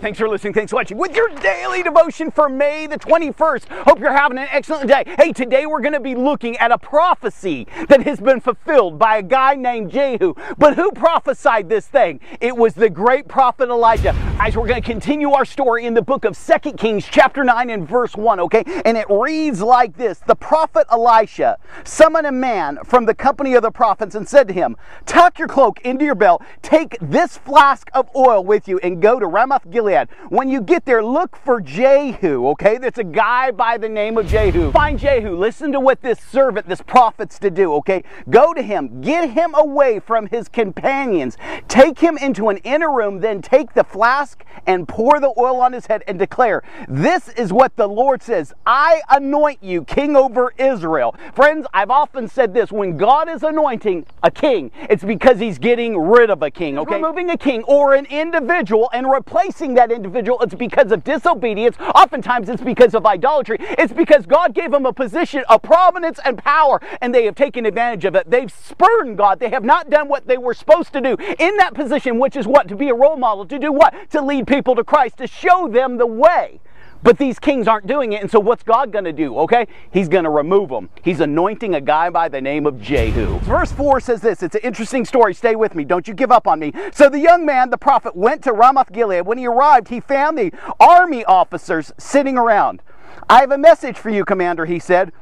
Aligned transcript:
Thanks 0.00 0.18
for 0.18 0.30
listening. 0.30 0.54
Thanks 0.54 0.70
for 0.70 0.76
watching. 0.76 0.96
With 0.96 1.14
your 1.14 1.28
daily 1.40 1.82
devotion 1.82 2.30
for 2.30 2.48
May 2.48 2.86
the 2.86 2.98
21st. 2.98 3.68
Hope 3.84 3.98
you're 3.98 4.16
having 4.16 4.38
an 4.38 4.48
excellent 4.50 4.88
day. 4.88 5.04
Hey, 5.18 5.30
today 5.30 5.66
we're 5.66 5.82
going 5.82 5.92
to 5.92 6.00
be 6.00 6.14
looking 6.14 6.56
at 6.56 6.72
a 6.72 6.78
prophecy 6.78 7.66
that 7.86 8.04
has 8.04 8.18
been 8.18 8.40
fulfilled 8.40 8.98
by 8.98 9.18
a 9.18 9.22
guy 9.22 9.56
named 9.56 9.90
Jehu. 9.90 10.32
But 10.56 10.76
who 10.76 10.90
prophesied 10.92 11.68
this 11.68 11.86
thing? 11.86 12.20
It 12.40 12.56
was 12.56 12.72
the 12.72 12.88
great 12.88 13.28
prophet 13.28 13.68
Elijah. 13.68 14.14
Guys, 14.38 14.56
we're 14.56 14.66
going 14.66 14.80
to 14.80 14.88
continue 14.90 15.32
our 15.32 15.44
story 15.44 15.84
in 15.84 15.92
the 15.92 16.00
book 16.00 16.24
of 16.24 16.34
Second 16.34 16.78
Kings, 16.78 17.04
chapter 17.04 17.44
9 17.44 17.68
and 17.68 17.86
verse 17.86 18.16
1, 18.16 18.40
okay? 18.40 18.64
And 18.86 18.96
it 18.96 19.06
reads 19.10 19.60
like 19.60 19.98
this 19.98 20.20
The 20.26 20.34
prophet 20.34 20.86
Elisha 20.90 21.58
summoned 21.84 22.26
a 22.26 22.32
man 22.32 22.78
from 22.86 23.04
the 23.04 23.14
company 23.14 23.52
of 23.52 23.60
the 23.60 23.70
prophets 23.70 24.14
and 24.14 24.26
said 24.26 24.48
to 24.48 24.54
him, 24.54 24.78
Tuck 25.04 25.38
your 25.38 25.48
cloak 25.48 25.78
into 25.82 26.06
your 26.06 26.14
belt, 26.14 26.42
take 26.62 26.96
this 27.02 27.36
flask 27.36 27.90
of 27.92 28.08
oil 28.16 28.42
with 28.42 28.66
you, 28.66 28.78
and 28.78 29.02
go 29.02 29.20
to 29.20 29.26
Ramoth 29.26 29.70
Gilead. 29.70 29.89
When 30.28 30.48
you 30.48 30.60
get 30.60 30.84
there, 30.84 31.02
look 31.02 31.36
for 31.36 31.60
Jehu, 31.60 32.48
okay? 32.48 32.78
That's 32.78 32.98
a 32.98 33.04
guy 33.04 33.50
by 33.50 33.78
the 33.78 33.88
name 33.88 34.18
of 34.18 34.26
Jehu. 34.26 34.72
Find 34.72 34.98
Jehu. 34.98 35.36
Listen 35.36 35.72
to 35.72 35.80
what 35.80 36.02
this 36.02 36.18
servant, 36.20 36.68
this 36.68 36.82
prophet's 36.82 37.38
to 37.40 37.50
do, 37.50 37.74
okay? 37.74 38.04
Go 38.28 38.52
to 38.54 38.62
him. 38.62 39.00
Get 39.00 39.30
him 39.30 39.54
away 39.54 40.00
from 40.00 40.26
his 40.26 40.48
companions. 40.48 41.36
Take 41.68 41.98
him 41.98 42.18
into 42.18 42.48
an 42.48 42.58
inner 42.58 42.92
room, 42.92 43.20
then 43.20 43.42
take 43.42 43.74
the 43.74 43.84
flask 43.84 44.44
and 44.66 44.86
pour 44.86 45.20
the 45.20 45.32
oil 45.38 45.60
on 45.60 45.72
his 45.72 45.86
head 45.86 46.02
and 46.06 46.18
declare, 46.18 46.62
This 46.88 47.28
is 47.30 47.52
what 47.52 47.76
the 47.76 47.88
Lord 47.88 48.22
says 48.22 48.52
I 48.66 49.02
anoint 49.10 49.62
you 49.62 49.84
king 49.84 50.16
over 50.16 50.52
Israel. 50.58 51.14
Friends, 51.34 51.66
I've 51.72 51.90
often 51.90 52.28
said 52.28 52.54
this 52.54 52.70
when 52.70 52.96
God 52.96 53.28
is 53.28 53.42
anointing 53.42 54.06
a 54.22 54.30
king, 54.30 54.70
it's 54.88 55.04
because 55.04 55.38
he's 55.38 55.58
getting 55.58 55.98
rid 55.98 56.30
of 56.30 56.42
a 56.42 56.50
king, 56.50 56.78
okay? 56.78 56.96
Removing 56.96 57.30
a 57.30 57.36
king 57.36 57.62
or 57.64 57.94
an 57.94 58.06
individual 58.06 58.90
and 58.92 59.10
replacing 59.10 59.74
that 59.80 59.90
individual, 59.90 60.38
it's 60.42 60.54
because 60.54 60.92
of 60.92 61.02
disobedience. 61.04 61.76
Oftentimes, 61.94 62.50
it's 62.50 62.62
because 62.62 62.94
of 62.94 63.06
idolatry. 63.06 63.56
It's 63.60 63.94
because 63.94 64.26
God 64.26 64.54
gave 64.54 64.70
them 64.70 64.84
a 64.84 64.92
position 64.92 65.42
of 65.48 65.62
prominence 65.62 66.20
and 66.24 66.36
power, 66.36 66.80
and 67.00 67.14
they 67.14 67.24
have 67.24 67.34
taken 67.34 67.64
advantage 67.64 68.04
of 68.04 68.14
it. 68.14 68.30
They've 68.30 68.52
spurned 68.52 69.16
God. 69.16 69.40
They 69.40 69.48
have 69.48 69.64
not 69.64 69.88
done 69.88 70.08
what 70.08 70.26
they 70.26 70.36
were 70.36 70.52
supposed 70.52 70.92
to 70.92 71.00
do 71.00 71.16
in 71.38 71.56
that 71.56 71.72
position, 71.72 72.18
which 72.18 72.36
is 72.36 72.46
what? 72.46 72.68
To 72.68 72.76
be 72.76 72.90
a 72.90 72.94
role 72.94 73.16
model. 73.16 73.46
To 73.46 73.58
do 73.58 73.72
what? 73.72 73.94
To 74.10 74.20
lead 74.20 74.46
people 74.46 74.74
to 74.74 74.84
Christ, 74.84 75.16
to 75.18 75.26
show 75.26 75.66
them 75.66 75.96
the 75.96 76.06
way. 76.06 76.60
But 77.02 77.16
these 77.18 77.38
kings 77.38 77.66
aren't 77.66 77.86
doing 77.86 78.12
it, 78.12 78.20
and 78.20 78.30
so 78.30 78.38
what's 78.38 78.62
God 78.62 78.92
going 78.92 79.04
to 79.04 79.12
do? 79.12 79.38
Okay? 79.38 79.66
He's 79.90 80.08
going 80.08 80.24
to 80.24 80.30
remove 80.30 80.68
them. 80.68 80.90
He's 81.02 81.20
anointing 81.20 81.74
a 81.74 81.80
guy 81.80 82.10
by 82.10 82.28
the 82.28 82.40
name 82.40 82.66
of 82.66 82.80
Jehu. 82.80 83.38
Verse 83.40 83.72
4 83.72 84.00
says 84.00 84.20
this. 84.20 84.42
It's 84.42 84.54
an 84.54 84.60
interesting 84.62 85.04
story. 85.04 85.32
Stay 85.32 85.56
with 85.56 85.74
me. 85.74 85.84
Don't 85.84 86.06
you 86.06 86.12
give 86.12 86.30
up 86.30 86.46
on 86.46 86.58
me. 86.58 86.72
So 86.92 87.08
the 87.08 87.18
young 87.18 87.46
man, 87.46 87.70
the 87.70 87.78
prophet, 87.78 88.14
went 88.14 88.44
to 88.44 88.52
Ramoth 88.52 88.92
Gilead. 88.92 89.26
When 89.26 89.38
he 89.38 89.46
arrived, 89.46 89.88
he 89.88 90.00
found 90.00 90.36
the 90.36 90.52
army 90.78 91.24
officers 91.24 91.92
sitting 91.98 92.36
around. 92.36 92.82
I 93.28 93.40
have 93.40 93.50
a 93.50 93.58
message 93.58 93.96
for 93.96 94.10
you, 94.10 94.24
commander, 94.24 94.66
he 94.66 94.78
said. 94.78 95.12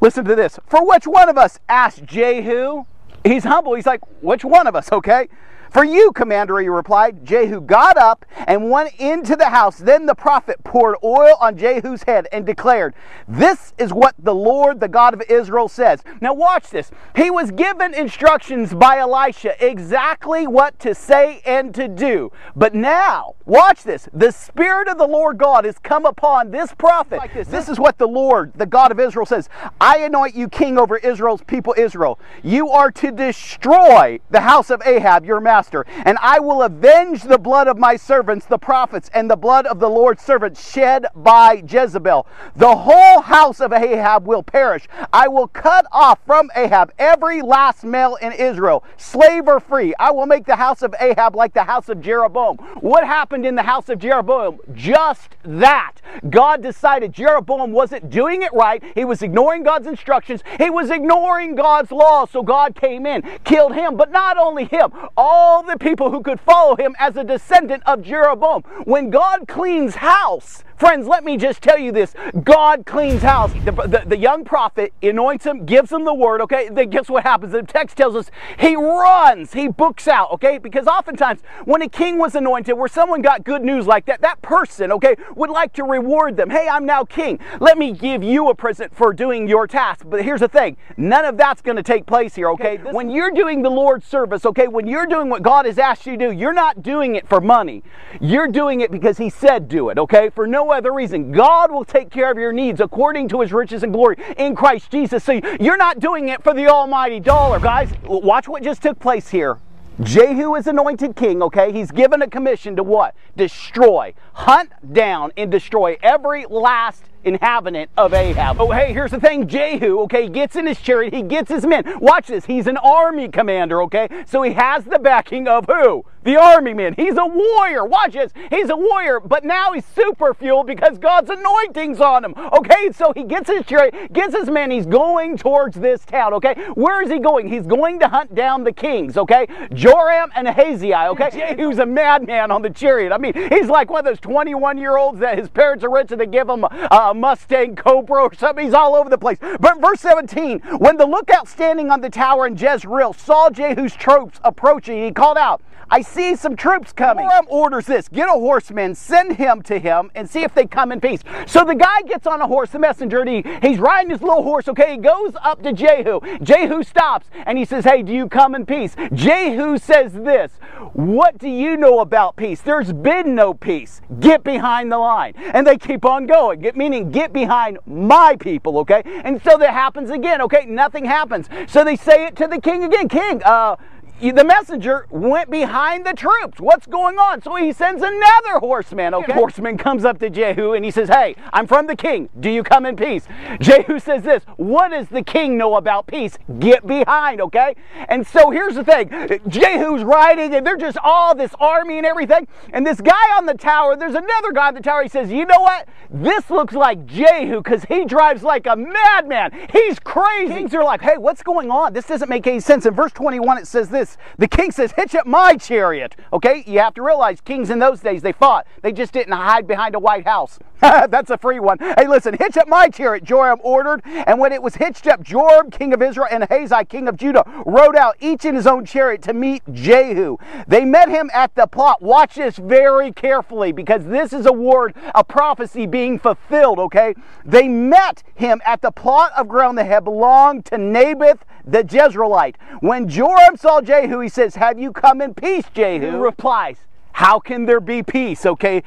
Listen 0.00 0.24
to 0.24 0.34
this. 0.34 0.58
For 0.66 0.84
which 0.86 1.06
one 1.06 1.28
of 1.28 1.38
us? 1.38 1.58
asked 1.68 2.04
Jehu. 2.04 2.84
He's 3.24 3.44
humble. 3.44 3.74
He's 3.74 3.86
like, 3.86 4.00
which 4.22 4.44
one 4.44 4.66
of 4.66 4.74
us, 4.74 4.90
okay? 4.90 5.28
For 5.70 5.84
you, 5.84 6.12
commander, 6.12 6.58
he 6.58 6.68
replied. 6.68 7.24
Jehu 7.24 7.60
got 7.60 7.96
up 7.96 8.24
and 8.46 8.70
went 8.70 8.94
into 8.98 9.36
the 9.36 9.50
house. 9.50 9.78
Then 9.78 10.06
the 10.06 10.14
prophet 10.14 10.62
poured 10.64 10.96
oil 11.04 11.36
on 11.40 11.56
Jehu's 11.56 12.02
head 12.04 12.26
and 12.32 12.46
declared, 12.46 12.94
This 13.26 13.74
is 13.78 13.92
what 13.92 14.14
the 14.18 14.34
Lord, 14.34 14.80
the 14.80 14.88
God 14.88 15.14
of 15.14 15.22
Israel, 15.28 15.68
says. 15.68 16.02
Now, 16.20 16.32
watch 16.32 16.70
this. 16.70 16.90
He 17.14 17.30
was 17.30 17.50
given 17.50 17.94
instructions 17.94 18.74
by 18.74 18.98
Elisha 18.98 19.54
exactly 19.64 20.46
what 20.46 20.78
to 20.80 20.94
say 20.94 21.42
and 21.44 21.74
to 21.74 21.88
do. 21.88 22.32
But 22.56 22.74
now, 22.74 23.34
watch 23.44 23.82
this. 23.82 24.08
The 24.12 24.32
Spirit 24.32 24.88
of 24.88 24.98
the 24.98 25.06
Lord 25.06 25.38
God 25.38 25.64
has 25.64 25.78
come 25.78 26.06
upon 26.06 26.50
this 26.50 26.74
prophet. 26.74 27.18
Like 27.18 27.34
this. 27.34 27.48
this 27.48 27.68
is 27.68 27.78
what 27.78 27.98
the 27.98 28.08
Lord, 28.08 28.52
the 28.54 28.66
God 28.66 28.90
of 28.90 28.98
Israel, 29.00 29.26
says 29.26 29.48
I 29.80 29.98
anoint 29.98 30.34
you 30.34 30.48
king 30.48 30.78
over 30.78 30.96
Israel's 30.96 31.42
people, 31.42 31.74
Israel. 31.76 32.18
You 32.42 32.70
are 32.70 32.90
to 32.92 33.10
destroy 33.10 34.20
the 34.30 34.40
house 34.40 34.70
of 34.70 34.82
Ahab, 34.86 35.24
your 35.24 35.40
master 35.40 35.57
And 36.04 36.18
I 36.20 36.38
will 36.38 36.62
avenge 36.62 37.22
the 37.22 37.38
blood 37.38 37.68
of 37.68 37.78
my 37.78 37.96
servants, 37.96 38.46
the 38.46 38.58
prophets, 38.58 39.10
and 39.12 39.30
the 39.30 39.36
blood 39.36 39.66
of 39.66 39.80
the 39.80 39.88
Lord's 39.88 40.22
servants 40.22 40.70
shed 40.70 41.06
by 41.14 41.62
Jezebel. 41.68 42.26
The 42.56 42.76
whole 42.76 43.20
house 43.22 43.60
of 43.60 43.72
Ahab 43.72 44.26
will 44.26 44.42
perish. 44.42 44.86
I 45.12 45.28
will 45.28 45.48
cut 45.48 45.86
off 45.90 46.20
from 46.26 46.50
Ahab 46.54 46.92
every 46.98 47.42
last 47.42 47.84
male 47.84 48.16
in 48.16 48.32
Israel, 48.32 48.84
slave 48.96 49.48
or 49.48 49.60
free. 49.60 49.94
I 49.98 50.10
will 50.10 50.26
make 50.26 50.46
the 50.46 50.56
house 50.56 50.82
of 50.82 50.94
Ahab 51.00 51.34
like 51.34 51.54
the 51.54 51.64
house 51.64 51.88
of 51.88 52.00
Jeroboam. 52.00 52.58
What 52.80 53.04
happened 53.04 53.44
in 53.44 53.54
the 53.54 53.62
house 53.62 53.88
of 53.88 53.98
Jeroboam? 53.98 54.58
Just 54.74 55.36
that. 55.44 55.94
God 56.30 56.62
decided 56.62 57.12
Jeroboam 57.12 57.72
wasn't 57.72 58.10
doing 58.10 58.42
it 58.42 58.52
right. 58.52 58.82
He 58.94 59.04
was 59.04 59.22
ignoring 59.22 59.62
God's 59.62 59.86
instructions. 59.86 60.42
He 60.58 60.70
was 60.70 60.90
ignoring 60.90 61.54
God's 61.54 61.90
law. 61.90 62.26
So 62.26 62.42
God 62.42 62.74
came 62.74 63.06
in, 63.06 63.22
killed 63.44 63.74
him, 63.74 63.96
but 63.96 64.10
not 64.10 64.36
only 64.36 64.64
him, 64.64 64.92
all 65.16 65.47
all 65.48 65.62
the 65.62 65.78
people 65.78 66.10
who 66.10 66.20
could 66.20 66.38
follow 66.38 66.76
him 66.76 66.94
as 66.98 67.16
a 67.16 67.24
descendant 67.24 67.82
of 67.86 68.02
Jeroboam. 68.02 68.62
When 68.84 69.08
God 69.08 69.48
cleans 69.48 69.94
house, 69.94 70.62
Friends, 70.78 71.08
let 71.08 71.24
me 71.24 71.36
just 71.36 71.60
tell 71.60 71.76
you 71.76 71.90
this. 71.90 72.14
God 72.44 72.86
cleans 72.86 73.22
house. 73.22 73.52
The, 73.64 73.72
the, 73.72 74.04
the, 74.06 74.16
young 74.16 74.44
prophet 74.44 74.92
anoints 75.02 75.44
him, 75.44 75.66
gives 75.66 75.90
him 75.90 76.04
the 76.04 76.14
word, 76.14 76.40
okay? 76.42 76.68
Then 76.70 76.90
guess 76.90 77.08
what 77.08 77.24
happens? 77.24 77.50
The 77.50 77.64
text 77.64 77.96
tells 77.96 78.14
us 78.14 78.30
he 78.60 78.76
runs, 78.76 79.54
he 79.54 79.66
books 79.66 80.06
out, 80.06 80.30
okay? 80.34 80.56
Because 80.58 80.86
oftentimes 80.86 81.40
when 81.64 81.82
a 81.82 81.88
king 81.88 82.16
was 82.16 82.36
anointed, 82.36 82.78
where 82.78 82.88
someone 82.88 83.22
got 83.22 83.42
good 83.42 83.64
news 83.64 83.88
like 83.88 84.06
that, 84.06 84.20
that 84.20 84.40
person, 84.40 84.92
okay, 84.92 85.16
would 85.34 85.50
like 85.50 85.72
to 85.74 85.82
reward 85.82 86.36
them. 86.36 86.48
Hey, 86.48 86.68
I'm 86.68 86.86
now 86.86 87.04
king. 87.04 87.40
Let 87.58 87.76
me 87.76 87.90
give 87.90 88.22
you 88.22 88.48
a 88.48 88.54
present 88.54 88.94
for 88.94 89.12
doing 89.12 89.48
your 89.48 89.66
task. 89.66 90.04
But 90.08 90.22
here's 90.22 90.40
the 90.40 90.48
thing 90.48 90.76
none 90.96 91.24
of 91.24 91.36
that's 91.36 91.60
going 91.60 91.76
to 91.76 91.82
take 91.82 92.06
place 92.06 92.36
here, 92.36 92.50
okay? 92.50 92.78
okay 92.78 92.92
when 92.92 93.10
you're 93.10 93.32
doing 93.32 93.62
the 93.62 93.70
Lord's 93.70 94.06
service, 94.06 94.46
okay, 94.46 94.68
when 94.68 94.86
you're 94.86 95.06
doing 95.06 95.28
what 95.28 95.37
God 95.42 95.66
has 95.66 95.78
asked 95.78 96.06
you 96.06 96.16
to 96.16 96.28
do, 96.28 96.32
you're 96.32 96.52
not 96.52 96.82
doing 96.82 97.16
it 97.16 97.28
for 97.28 97.40
money. 97.40 97.82
You're 98.20 98.48
doing 98.48 98.80
it 98.80 98.90
because 98.90 99.18
He 99.18 99.30
said 99.30 99.68
do 99.68 99.88
it, 99.88 99.98
okay? 99.98 100.30
For 100.30 100.46
no 100.46 100.72
other 100.72 100.92
reason. 100.92 101.32
God 101.32 101.70
will 101.70 101.84
take 101.84 102.10
care 102.10 102.30
of 102.30 102.38
your 102.38 102.52
needs 102.52 102.80
according 102.80 103.28
to 103.28 103.40
his 103.40 103.52
riches 103.52 103.82
and 103.82 103.92
glory 103.92 104.16
in 104.36 104.54
Christ 104.54 104.90
Jesus. 104.90 105.24
So 105.24 105.40
you're 105.60 105.76
not 105.76 106.00
doing 106.00 106.28
it 106.28 106.42
for 106.42 106.54
the 106.54 106.66
almighty 106.68 107.20
dollar. 107.20 107.58
Guys, 107.58 107.90
watch 108.04 108.48
what 108.48 108.62
just 108.62 108.82
took 108.82 108.98
place 108.98 109.28
here. 109.28 109.58
Jehu 110.00 110.54
is 110.54 110.68
anointed 110.68 111.16
king, 111.16 111.42
okay? 111.42 111.72
He's 111.72 111.90
given 111.90 112.22
a 112.22 112.28
commission 112.28 112.76
to 112.76 112.84
what? 112.84 113.16
Destroy, 113.36 114.14
hunt 114.32 114.70
down, 114.92 115.32
and 115.36 115.50
destroy 115.50 115.96
every 116.02 116.46
last 116.46 117.07
inhabitant 117.24 117.90
of 117.96 118.14
Ahab. 118.14 118.60
Oh, 118.60 118.70
hey, 118.70 118.92
here's 118.92 119.10
the 119.10 119.20
thing 119.20 119.48
Jehu, 119.48 120.00
okay, 120.00 120.28
gets 120.28 120.56
in 120.56 120.66
his 120.66 120.80
chariot, 120.80 121.12
he 121.12 121.22
gets 121.22 121.50
his 121.50 121.66
men. 121.66 121.84
Watch 122.00 122.28
this, 122.28 122.46
he's 122.46 122.66
an 122.66 122.76
army 122.76 123.28
commander, 123.28 123.82
okay? 123.82 124.08
So 124.26 124.42
he 124.42 124.52
has 124.52 124.84
the 124.84 124.98
backing 124.98 125.48
of 125.48 125.66
who? 125.66 126.04
The 126.24 126.36
army 126.36 126.74
man. 126.74 126.94
He's 126.94 127.16
a 127.16 127.26
warrior. 127.26 127.84
Watch 127.84 128.12
this. 128.12 128.32
He's 128.50 128.70
a 128.70 128.76
warrior, 128.76 129.20
but 129.20 129.44
now 129.44 129.72
he's 129.72 129.84
super 129.84 130.34
fueled 130.34 130.66
because 130.66 130.98
God's 130.98 131.30
anointing's 131.30 132.00
on 132.00 132.24
him. 132.24 132.34
Okay, 132.52 132.92
so 132.92 133.12
he 133.14 133.24
gets 133.24 133.48
his 133.48 133.64
chariot, 133.66 134.12
gets 134.12 134.34
his 134.34 134.48
men. 134.50 134.70
He's 134.70 134.86
going 134.86 135.36
towards 135.36 135.76
this 135.76 136.04
town. 136.04 136.34
Okay, 136.34 136.54
where 136.74 137.02
is 137.02 137.10
he 137.10 137.18
going? 137.18 137.48
He's 137.48 137.66
going 137.66 137.98
to 138.00 138.08
hunt 138.08 138.34
down 138.34 138.64
the 138.64 138.72
kings. 138.72 139.16
Okay, 139.16 139.46
Joram 139.72 140.30
and 140.34 140.48
Ahaziah. 140.48 141.08
Okay, 141.10 141.54
he 141.56 141.66
was 141.66 141.78
a 141.78 141.86
madman 141.86 142.50
on 142.50 142.62
the 142.62 142.70
chariot. 142.70 143.12
I 143.12 143.18
mean, 143.18 143.34
he's 143.50 143.68
like 143.68 143.90
one 143.90 144.00
of 144.00 144.04
those 144.04 144.20
21 144.20 144.78
year 144.78 144.96
olds 144.96 145.20
that 145.20 145.38
his 145.38 145.48
parents 145.48 145.84
are 145.84 145.90
rich 145.90 146.12
and 146.12 146.20
they 146.20 146.26
give 146.26 146.48
him 146.48 146.64
a, 146.64 146.88
a 146.90 147.14
Mustang 147.14 147.76
Cobra 147.76 148.22
or 148.22 148.34
something. 148.34 148.64
He's 148.64 148.74
all 148.74 148.94
over 148.94 149.08
the 149.08 149.18
place. 149.18 149.38
But 149.60 149.80
verse 149.80 150.00
17, 150.00 150.60
when 150.78 150.96
the 150.96 151.06
lookout 151.06 151.48
standing 151.48 151.90
on 151.90 152.00
the 152.00 152.10
tower 152.10 152.46
in 152.46 152.56
Jezreel 152.56 153.12
saw 153.12 153.50
Jehu's 153.50 153.94
troops 153.94 154.40
approaching, 154.44 155.04
he 155.04 155.12
called 155.12 155.38
out, 155.38 155.62
I 155.90 156.02
see 156.08 156.36
some 156.36 156.56
troops 156.56 156.92
coming. 156.92 157.28
Joram 157.28 157.46
orders 157.48 157.86
this 157.86 158.08
get 158.08 158.28
a 158.28 158.32
horseman, 158.32 158.94
send 158.94 159.36
him 159.36 159.62
to 159.62 159.78
him, 159.78 160.10
and 160.14 160.28
see 160.28 160.42
if 160.42 160.54
they 160.54 160.66
come 160.66 160.92
in 160.92 161.00
peace. 161.00 161.20
So 161.46 161.64
the 161.64 161.74
guy 161.74 162.02
gets 162.02 162.26
on 162.26 162.40
a 162.40 162.46
horse, 162.46 162.70
the 162.70 162.78
messenger, 162.78 163.24
he, 163.24 163.44
he's 163.62 163.78
riding 163.78 164.10
his 164.10 164.22
little 164.22 164.42
horse, 164.42 164.68
okay? 164.68 164.92
He 164.92 164.96
goes 164.98 165.34
up 165.42 165.62
to 165.62 165.72
Jehu. 165.72 166.20
Jehu 166.42 166.82
stops 166.82 167.28
and 167.46 167.58
he 167.58 167.64
says, 167.64 167.84
Hey, 167.84 168.02
do 168.02 168.12
you 168.12 168.28
come 168.28 168.54
in 168.54 168.66
peace? 168.66 168.94
Jehu 169.12 169.78
says 169.78 170.12
this 170.12 170.52
What 170.92 171.38
do 171.38 171.48
you 171.48 171.76
know 171.76 172.00
about 172.00 172.36
peace? 172.36 172.60
There's 172.60 172.92
been 172.92 173.34
no 173.34 173.54
peace. 173.54 174.00
Get 174.20 174.44
behind 174.44 174.90
the 174.90 174.98
line. 174.98 175.34
And 175.36 175.66
they 175.66 175.76
keep 175.76 176.04
on 176.04 176.26
going, 176.26 176.60
get, 176.60 176.76
meaning 176.76 177.10
get 177.10 177.32
behind 177.32 177.78
my 177.86 178.36
people, 178.38 178.78
okay? 178.78 179.02
And 179.04 179.42
so 179.42 179.56
that 179.58 179.72
happens 179.72 180.10
again, 180.10 180.40
okay? 180.42 180.64
Nothing 180.66 181.04
happens. 181.04 181.48
So 181.66 181.84
they 181.84 181.96
say 181.96 182.26
it 182.26 182.36
to 182.36 182.46
the 182.46 182.60
king 182.60 182.84
again 182.84 183.08
King, 183.08 183.42
uh, 183.44 183.76
the 184.20 184.44
messenger 184.44 185.06
went 185.10 185.48
behind 185.48 186.04
the 186.04 186.12
troops. 186.12 186.60
What's 186.60 186.86
going 186.86 187.18
on? 187.18 187.40
So 187.40 187.54
he 187.54 187.72
sends 187.72 188.02
another 188.02 188.58
horseman, 188.58 189.14
okay? 189.14 189.32
Horseman 189.32 189.78
comes 189.78 190.04
up 190.04 190.18
to 190.18 190.28
Jehu 190.28 190.72
and 190.72 190.84
he 190.84 190.90
says, 190.90 191.08
Hey, 191.08 191.36
I'm 191.52 191.68
from 191.68 191.86
the 191.86 191.94
king. 191.94 192.28
Do 192.40 192.50
you 192.50 192.64
come 192.64 192.84
in 192.84 192.96
peace? 192.96 193.26
Jehu 193.60 194.00
says 194.00 194.24
this 194.24 194.42
What 194.56 194.88
does 194.90 195.08
the 195.08 195.22
king 195.22 195.56
know 195.56 195.76
about 195.76 196.08
peace? 196.08 196.36
Get 196.58 196.84
behind, 196.86 197.40
okay? 197.40 197.76
And 198.08 198.26
so 198.26 198.50
here's 198.50 198.74
the 198.74 198.84
thing 198.84 199.08
Jehu's 199.46 200.02
riding 200.02 200.54
and 200.54 200.66
they're 200.66 200.76
just 200.76 200.98
all 201.02 201.34
this 201.34 201.52
army 201.60 201.98
and 201.98 202.06
everything. 202.06 202.48
And 202.72 202.84
this 202.84 203.00
guy 203.00 203.36
on 203.36 203.46
the 203.46 203.54
tower, 203.54 203.96
there's 203.96 204.16
another 204.16 204.52
guy 204.52 204.68
on 204.68 204.74
the 204.74 204.80
tower. 204.80 205.04
He 205.04 205.08
says, 205.08 205.30
You 205.30 205.46
know 205.46 205.60
what? 205.60 205.88
This 206.10 206.50
looks 206.50 206.74
like 206.74 207.06
Jehu 207.06 207.62
because 207.62 207.84
he 207.84 208.04
drives 208.04 208.42
like 208.42 208.66
a 208.66 208.74
madman. 208.74 209.52
He's 209.72 210.00
crazy. 210.00 210.54
Kings 210.54 210.74
are 210.74 210.82
like, 210.82 211.02
Hey, 211.02 211.18
what's 211.18 211.42
going 211.44 211.70
on? 211.70 211.92
This 211.92 212.06
doesn't 212.06 212.28
make 212.28 212.48
any 212.48 212.58
sense. 212.58 212.84
In 212.84 212.94
verse 212.94 213.12
21, 213.12 213.58
it 213.58 213.66
says 213.68 213.88
this 213.88 214.07
this. 214.08 214.18
The 214.38 214.48
king 214.48 214.70
says, 214.70 214.92
Hitch 214.92 215.14
up 215.14 215.26
my 215.26 215.56
chariot. 215.56 216.16
Okay, 216.32 216.64
you 216.66 216.78
have 216.80 216.94
to 216.94 217.02
realize 217.02 217.40
kings 217.40 217.70
in 217.70 217.78
those 217.78 218.00
days, 218.00 218.22
they 218.22 218.32
fought. 218.32 218.66
They 218.82 218.92
just 218.92 219.12
didn't 219.12 219.32
hide 219.32 219.66
behind 219.66 219.94
a 219.94 219.98
White 219.98 220.26
House. 220.26 220.58
That's 220.80 221.30
a 221.30 221.38
free 221.38 221.58
one. 221.58 221.78
Hey, 221.78 222.06
listen, 222.06 222.36
hitch 222.38 222.56
up 222.56 222.68
my 222.68 222.88
chariot, 222.88 223.24
Joram 223.24 223.58
ordered. 223.62 224.02
And 224.04 224.38
when 224.38 224.52
it 224.52 224.62
was 224.62 224.76
hitched 224.76 225.06
up, 225.08 225.22
Joram, 225.22 225.70
king 225.70 225.92
of 225.92 226.02
Israel, 226.02 226.28
and 226.30 226.44
Ahazi, 226.44 226.88
king 226.88 227.08
of 227.08 227.16
Judah, 227.16 227.44
rode 227.66 227.96
out 227.96 228.16
each 228.20 228.44
in 228.44 228.54
his 228.54 228.66
own 228.66 228.84
chariot 228.84 229.22
to 229.22 229.32
meet 229.32 229.62
Jehu. 229.72 230.36
They 230.68 230.84
met 230.84 231.08
him 231.08 231.30
at 231.34 231.54
the 231.56 231.66
plot. 231.66 232.00
Watch 232.00 232.36
this 232.36 232.56
very 232.56 233.12
carefully 233.12 233.72
because 233.72 234.04
this 234.04 234.32
is 234.32 234.46
a 234.46 234.52
word, 234.52 234.94
a 235.14 235.24
prophecy 235.24 235.86
being 235.86 236.18
fulfilled, 236.18 236.78
okay? 236.78 237.14
They 237.44 237.66
met 237.66 238.22
him 238.36 238.60
at 238.64 238.80
the 238.80 238.92
plot 238.92 239.32
of 239.36 239.48
ground 239.48 239.78
that 239.78 239.86
had 239.86 240.04
belonged 240.04 240.64
to 240.66 240.78
Naboth 240.78 241.44
the 241.70 241.84
Jezreelite. 241.84 242.56
When 242.80 243.08
Joram 243.08 243.56
saw 243.56 243.80
Jehu, 243.80 243.97
he 244.06 244.28
says, 244.28 244.54
Have 244.54 244.78
you 244.78 244.92
come 244.92 245.20
in 245.20 245.34
peace, 245.34 245.64
Jehu? 245.74 246.10
Who 246.10 246.18
replies, 246.18 246.76
How 247.12 247.40
can 247.40 247.66
there 247.66 247.80
be 247.80 248.02
peace? 248.02 248.46
Okay. 248.46 248.82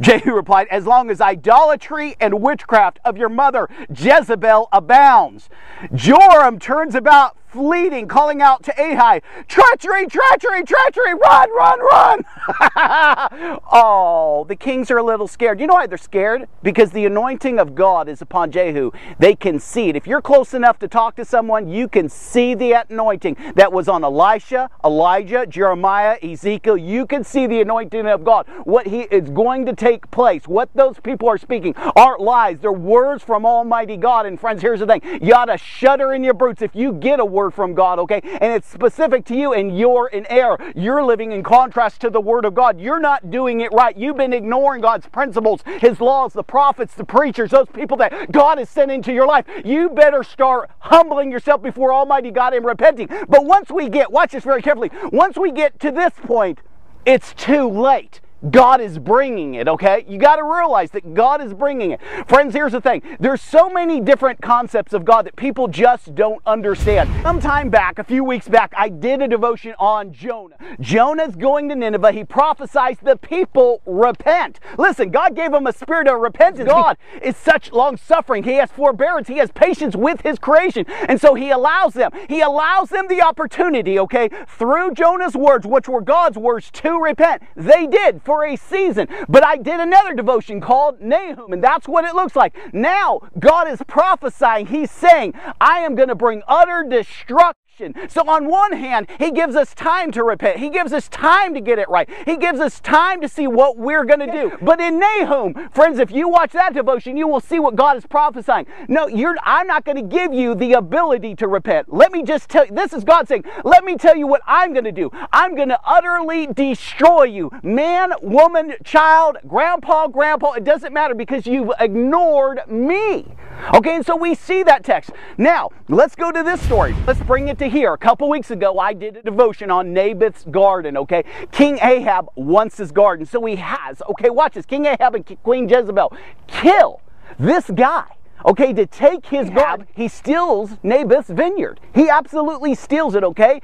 Jehu 0.00 0.32
replied, 0.34 0.66
As 0.70 0.86
long 0.86 1.10
as 1.10 1.20
idolatry 1.20 2.16
and 2.20 2.40
witchcraft 2.40 2.98
of 3.04 3.16
your 3.16 3.28
mother 3.28 3.68
Jezebel 3.94 4.68
abounds. 4.72 5.48
Joram 5.94 6.58
turns 6.58 6.94
about 6.94 7.36
fleeting, 7.54 8.08
calling 8.08 8.42
out 8.42 8.64
to 8.64 8.72
Ahai, 8.72 9.22
treachery, 9.46 10.06
treachery, 10.06 10.64
treachery, 10.64 11.14
run, 11.14 11.48
run, 11.54 11.78
run. 11.78 12.24
oh, 13.72 14.44
the 14.48 14.56
kings 14.56 14.90
are 14.90 14.98
a 14.98 15.02
little 15.04 15.28
scared. 15.28 15.60
You 15.60 15.68
know 15.68 15.74
why 15.74 15.86
they're 15.86 15.96
scared? 15.96 16.48
Because 16.64 16.90
the 16.90 17.06
anointing 17.06 17.60
of 17.60 17.76
God 17.76 18.08
is 18.08 18.20
upon 18.20 18.50
Jehu. 18.50 18.90
They 19.20 19.36
can 19.36 19.60
see 19.60 19.88
it. 19.88 19.94
If 19.94 20.04
you're 20.04 20.20
close 20.20 20.52
enough 20.52 20.80
to 20.80 20.88
talk 20.88 21.14
to 21.14 21.24
someone, 21.24 21.68
you 21.68 21.86
can 21.86 22.08
see 22.08 22.54
the 22.56 22.72
anointing 22.90 23.36
that 23.54 23.72
was 23.72 23.88
on 23.88 24.02
Elisha, 24.02 24.68
Elijah, 24.84 25.46
Jeremiah, 25.46 26.18
Ezekiel. 26.24 26.76
You 26.76 27.06
can 27.06 27.22
see 27.22 27.46
the 27.46 27.60
anointing 27.60 28.08
of 28.08 28.24
God. 28.24 28.48
What 28.64 28.88
he 28.88 29.02
is 29.02 29.30
going 29.30 29.64
to 29.66 29.74
take 29.74 30.10
place, 30.10 30.48
what 30.48 30.70
those 30.74 30.98
people 30.98 31.28
are 31.28 31.38
speaking 31.38 31.76
aren't 31.94 32.20
lies. 32.20 32.58
They're 32.58 32.72
words 32.72 33.22
from 33.22 33.46
Almighty 33.46 33.96
God. 33.96 34.26
And 34.26 34.40
friends, 34.40 34.60
here's 34.60 34.80
the 34.80 34.86
thing. 34.86 35.02
You 35.22 35.34
ought 35.34 35.44
to 35.44 35.56
shudder 35.56 36.14
in 36.14 36.24
your 36.24 36.34
boots 36.34 36.60
if 36.60 36.74
you 36.74 36.92
get 36.92 37.20
a 37.20 37.24
word 37.24 37.43
word 37.44 37.54
from 37.54 37.74
God, 37.74 37.98
okay? 37.98 38.20
And 38.22 38.52
it's 38.52 38.68
specific 38.68 39.24
to 39.26 39.36
you 39.36 39.52
and 39.52 39.76
you're 39.76 40.08
in 40.08 40.26
error. 40.30 40.58
You're 40.74 41.04
living 41.04 41.32
in 41.32 41.42
contrast 41.42 42.00
to 42.00 42.10
the 42.10 42.20
word 42.20 42.44
of 42.44 42.54
God. 42.54 42.80
You're 42.80 43.00
not 43.00 43.30
doing 43.30 43.60
it 43.60 43.72
right. 43.72 43.96
You've 43.96 44.16
been 44.16 44.32
ignoring 44.32 44.80
God's 44.80 45.06
principles, 45.06 45.60
his 45.80 46.00
laws, 46.00 46.32
the 46.32 46.42
prophets, 46.42 46.94
the 46.94 47.04
preachers, 47.04 47.50
those 47.50 47.68
people 47.68 47.96
that 47.98 48.32
God 48.32 48.58
has 48.58 48.70
sent 48.70 48.90
into 48.90 49.12
your 49.12 49.26
life. 49.26 49.44
You 49.64 49.90
better 49.90 50.22
start 50.22 50.70
humbling 50.78 51.30
yourself 51.30 51.62
before 51.62 51.92
Almighty 51.92 52.30
God 52.30 52.54
and 52.54 52.64
repenting. 52.64 53.08
But 53.28 53.44
once 53.44 53.70
we 53.70 53.88
get, 53.88 54.10
watch 54.10 54.32
this 54.32 54.44
very 54.44 54.62
carefully, 54.62 54.90
once 55.12 55.36
we 55.36 55.52
get 55.52 55.78
to 55.80 55.90
this 55.90 56.14
point, 56.22 56.60
it's 57.04 57.34
too 57.34 57.68
late. 57.68 58.20
God 58.50 58.80
is 58.80 58.98
bringing 58.98 59.54
it, 59.54 59.68
okay? 59.68 60.04
You 60.08 60.18
got 60.18 60.36
to 60.36 60.44
realize 60.44 60.90
that 60.90 61.14
God 61.14 61.40
is 61.40 61.54
bringing 61.54 61.92
it. 61.92 62.00
Friends, 62.26 62.54
here's 62.54 62.72
the 62.72 62.80
thing. 62.80 63.02
There's 63.18 63.40
so 63.40 63.70
many 63.70 64.00
different 64.00 64.40
concepts 64.42 64.92
of 64.92 65.04
God 65.04 65.26
that 65.26 65.36
people 65.36 65.68
just 65.68 66.14
don't 66.14 66.42
understand. 66.46 67.08
Some 67.22 67.40
time 67.40 67.70
back, 67.70 67.98
a 67.98 68.04
few 68.04 68.22
weeks 68.24 68.48
back, 68.48 68.72
I 68.76 68.88
did 68.88 69.22
a 69.22 69.28
devotion 69.28 69.74
on 69.78 70.12
Jonah. 70.12 70.56
Jonah's 70.80 71.36
going 71.36 71.68
to 71.70 71.76
Nineveh. 71.76 72.12
He 72.12 72.24
prophesies 72.24 72.98
the 73.02 73.16
people 73.16 73.80
repent. 73.86 74.60
Listen, 74.76 75.10
God 75.10 75.34
gave 75.34 75.52
him 75.52 75.66
a 75.66 75.72
spirit 75.72 76.08
of 76.08 76.20
repentance. 76.20 76.68
God 76.68 76.98
is 77.22 77.36
such 77.36 77.72
long 77.72 77.96
suffering. 77.96 78.44
He 78.44 78.54
has 78.54 78.70
forbearance. 78.70 79.28
He 79.28 79.38
has 79.38 79.50
patience 79.52 79.96
with 79.96 80.20
his 80.22 80.38
creation. 80.38 80.84
And 81.08 81.20
so 81.20 81.34
he 81.34 81.50
allows 81.50 81.94
them. 81.94 82.10
He 82.28 82.40
allows 82.40 82.90
them 82.90 83.08
the 83.08 83.22
opportunity, 83.22 83.98
okay, 84.00 84.28
through 84.46 84.92
Jonah's 84.92 85.34
words, 85.34 85.66
which 85.66 85.88
were 85.88 86.02
God's 86.02 86.36
words, 86.36 86.70
to 86.72 87.00
repent. 87.00 87.42
They 87.56 87.86
did. 87.86 88.22
For 88.22 88.33
for 88.34 88.44
a 88.44 88.56
season. 88.56 89.06
But 89.28 89.44
I 89.44 89.56
did 89.56 89.78
another 89.78 90.12
devotion 90.12 90.60
called 90.60 91.00
Nahum, 91.00 91.52
and 91.52 91.62
that's 91.62 91.86
what 91.86 92.04
it 92.04 92.16
looks 92.16 92.34
like. 92.34 92.56
Now, 92.74 93.20
God 93.38 93.68
is 93.68 93.80
prophesying. 93.86 94.66
He's 94.66 94.90
saying, 94.90 95.34
I 95.60 95.78
am 95.80 95.94
going 95.94 96.08
to 96.08 96.16
bring 96.16 96.42
utter 96.48 96.84
destruction 96.88 97.63
so, 98.08 98.28
on 98.28 98.46
one 98.46 98.72
hand, 98.72 99.08
He 99.18 99.30
gives 99.30 99.56
us 99.56 99.74
time 99.74 100.12
to 100.12 100.22
repent. 100.22 100.58
He 100.58 100.68
gives 100.70 100.92
us 100.92 101.08
time 101.08 101.54
to 101.54 101.60
get 101.60 101.78
it 101.78 101.88
right. 101.88 102.08
He 102.24 102.36
gives 102.36 102.60
us 102.60 102.80
time 102.80 103.20
to 103.20 103.28
see 103.28 103.46
what 103.46 103.76
we're 103.76 104.04
going 104.04 104.20
to 104.20 104.30
do. 104.30 104.52
But 104.64 104.80
in 104.80 104.98
Nahum, 104.98 105.68
friends, 105.70 105.98
if 105.98 106.10
you 106.10 106.28
watch 106.28 106.52
that 106.52 106.72
devotion, 106.72 107.16
you 107.16 107.28
will 107.28 107.40
see 107.40 107.58
what 107.58 107.76
God 107.76 107.96
is 107.96 108.06
prophesying. 108.06 108.66
No, 108.88 109.06
you're, 109.06 109.36
I'm 109.44 109.66
not 109.66 109.84
going 109.84 109.96
to 109.96 110.02
give 110.02 110.32
you 110.32 110.54
the 110.54 110.72
ability 110.72 111.34
to 111.36 111.48
repent. 111.48 111.92
Let 111.92 112.10
me 112.10 112.22
just 112.22 112.48
tell 112.48 112.64
you, 112.64 112.72
this 112.72 112.92
is 112.92 113.04
God 113.04 113.28
saying, 113.28 113.44
let 113.62 113.84
me 113.84 113.96
tell 113.96 114.16
you 114.16 114.26
what 114.26 114.40
I'm 114.46 114.72
going 114.72 114.84
to 114.84 114.92
do. 114.92 115.10
I'm 115.32 115.54
going 115.54 115.68
to 115.68 115.78
utterly 115.84 116.46
destroy 116.46 117.24
you. 117.24 117.50
Man, 117.62 118.12
woman, 118.22 118.74
child, 118.84 119.36
grandpa, 119.46 120.08
grandpa, 120.08 120.52
it 120.52 120.64
doesn't 120.64 120.92
matter 120.92 121.14
because 121.14 121.46
you've 121.46 121.72
ignored 121.78 122.60
me. 122.68 123.26
Okay, 123.72 123.96
and 123.96 124.04
so 124.04 124.16
we 124.16 124.34
see 124.34 124.62
that 124.62 124.84
text. 124.84 125.10
Now, 125.38 125.70
let's 125.88 126.14
go 126.14 126.30
to 126.30 126.42
this 126.42 126.60
story. 126.62 126.94
Let's 127.06 127.20
bring 127.20 127.48
it 127.48 127.58
to 127.58 127.63
here. 127.68 127.92
A 127.92 127.98
couple 127.98 128.28
weeks 128.28 128.50
ago, 128.50 128.78
I 128.78 128.92
did 128.92 129.16
a 129.16 129.22
devotion 129.22 129.70
on 129.70 129.92
Naboth's 129.92 130.44
garden, 130.44 130.96
okay? 130.96 131.24
King 131.52 131.78
Ahab 131.82 132.28
wants 132.34 132.76
his 132.76 132.92
garden, 132.92 133.26
so 133.26 133.44
he 133.44 133.56
has. 133.56 134.02
Okay, 134.10 134.30
watch 134.30 134.54
this. 134.54 134.66
King 134.66 134.86
Ahab 134.86 135.14
and 135.14 135.42
Queen 135.42 135.68
Jezebel 135.68 136.12
kill 136.46 137.00
this 137.38 137.70
guy. 137.70 138.04
Okay, 138.46 138.74
to 138.74 138.84
take 138.84 139.26
his 139.26 139.48
garden, 139.48 139.86
he 139.94 140.06
steals 140.06 140.70
Naboth's 140.82 141.30
vineyard. 141.30 141.80
He 141.94 142.10
absolutely 142.10 142.74
steals 142.74 143.14
it, 143.14 143.24
okay? 143.24 143.60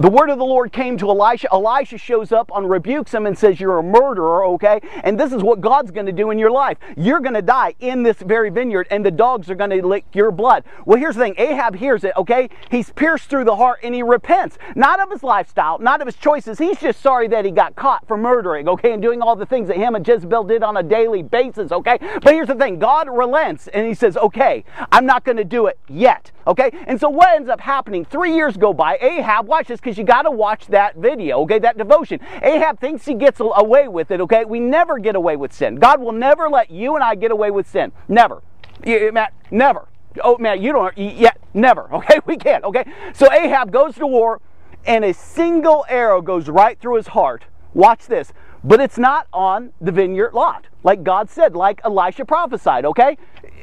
The 0.00 0.08
word 0.08 0.30
of 0.30 0.38
the 0.38 0.44
Lord 0.44 0.72
came 0.72 0.96
to 0.98 1.10
Elisha. 1.10 1.48
Elisha 1.52 1.98
shows 1.98 2.32
up 2.32 2.50
and 2.54 2.68
rebukes 2.68 3.12
him 3.12 3.26
and 3.26 3.38
says, 3.38 3.60
You're 3.60 3.78
a 3.78 3.82
murderer, 3.82 4.44
okay? 4.46 4.80
And 5.04 5.20
this 5.20 5.34
is 5.34 5.42
what 5.42 5.60
God's 5.60 5.90
going 5.90 6.06
to 6.06 6.12
do 6.12 6.30
in 6.30 6.38
your 6.38 6.50
life. 6.50 6.78
You're 6.96 7.20
going 7.20 7.34
to 7.34 7.42
die 7.42 7.74
in 7.78 8.02
this 8.02 8.16
very 8.16 8.48
vineyard, 8.48 8.86
and 8.90 9.04
the 9.04 9.10
dogs 9.10 9.50
are 9.50 9.54
going 9.54 9.70
to 9.70 9.86
lick 9.86 10.06
your 10.14 10.30
blood. 10.30 10.64
Well, 10.86 10.98
here's 10.98 11.16
the 11.16 11.22
thing 11.22 11.34
Ahab 11.36 11.76
hears 11.76 12.04
it, 12.04 12.12
okay? 12.16 12.48
He's 12.70 12.90
pierced 12.90 13.28
through 13.28 13.44
the 13.44 13.56
heart 13.56 13.80
and 13.82 13.94
he 13.94 14.02
repents. 14.02 14.56
Not 14.74 14.98
of 14.98 15.10
his 15.10 15.22
lifestyle, 15.22 15.78
not 15.78 16.00
of 16.00 16.06
his 16.06 16.16
choices. 16.16 16.58
He's 16.58 16.78
just 16.78 17.02
sorry 17.02 17.28
that 17.28 17.44
he 17.44 17.50
got 17.50 17.76
caught 17.76 18.06
for 18.08 18.16
murdering, 18.16 18.68
okay? 18.70 18.92
And 18.92 19.02
doing 19.02 19.20
all 19.20 19.36
the 19.36 19.46
things 19.46 19.68
that 19.68 19.76
him 19.76 19.94
and 19.94 20.08
Jezebel 20.08 20.44
did 20.44 20.62
on 20.62 20.78
a 20.78 20.82
daily 20.82 21.22
basis, 21.22 21.70
okay? 21.70 21.98
But 22.22 22.32
here's 22.32 22.48
the 22.48 22.54
thing 22.54 22.78
God 22.78 23.08
relents 23.10 23.68
and 23.68 23.86
he 23.86 23.92
says, 23.92 24.16
Okay, 24.16 24.64
I'm 24.90 25.04
not 25.04 25.24
going 25.24 25.36
to 25.36 25.44
do 25.44 25.66
it 25.66 25.78
yet, 25.88 26.32
okay? 26.46 26.70
And 26.86 27.00
so 27.00 27.08
what 27.08 27.34
ends 27.34 27.48
up 27.48 27.60
happening? 27.60 28.04
Three 28.04 28.34
years 28.34 28.56
go 28.56 28.72
by. 28.72 28.98
Ahab, 29.00 29.46
watch 29.46 29.68
this 29.68 29.80
because 29.80 29.98
you 29.98 30.04
got 30.04 30.22
to 30.22 30.30
watch 30.30 30.66
that 30.68 30.96
video, 30.96 31.40
okay, 31.42 31.58
that 31.58 31.78
devotion. 31.78 32.20
Ahab 32.42 32.80
thinks 32.80 33.04
he 33.04 33.14
gets 33.14 33.40
away 33.40 33.88
with 33.88 34.10
it, 34.10 34.20
okay? 34.20 34.44
We 34.44 34.60
never 34.60 34.98
get 34.98 35.16
away 35.16 35.36
with 35.36 35.52
sin. 35.52 35.76
God 35.76 36.00
will 36.00 36.12
never 36.12 36.48
let 36.48 36.70
you 36.70 36.94
and 36.94 37.04
I 37.04 37.14
get 37.14 37.30
away 37.30 37.50
with 37.50 37.68
sin. 37.68 37.92
Never. 38.08 38.42
Matt, 38.84 39.32
never. 39.50 39.88
Oh, 40.22 40.36
Matt, 40.38 40.60
you 40.60 40.72
don't, 40.72 40.96
yet, 40.96 41.38
never, 41.54 41.88
okay? 41.94 42.18
We 42.26 42.36
can't, 42.36 42.64
okay? 42.64 42.84
So 43.14 43.30
Ahab 43.32 43.72
goes 43.72 43.94
to 43.96 44.06
war, 44.06 44.40
and 44.84 45.04
a 45.04 45.14
single 45.14 45.84
arrow 45.88 46.20
goes 46.20 46.48
right 46.48 46.78
through 46.78 46.96
his 46.96 47.08
heart. 47.08 47.44
Watch 47.74 48.06
this. 48.06 48.32
But 48.64 48.80
it's 48.80 48.98
not 48.98 49.26
on 49.32 49.72
the 49.80 49.90
vineyard 49.90 50.34
lot, 50.34 50.66
like 50.84 51.02
God 51.02 51.28
said, 51.28 51.56
like 51.56 51.80
Elisha 51.84 52.24
prophesied, 52.24 52.84
okay? 52.84 53.18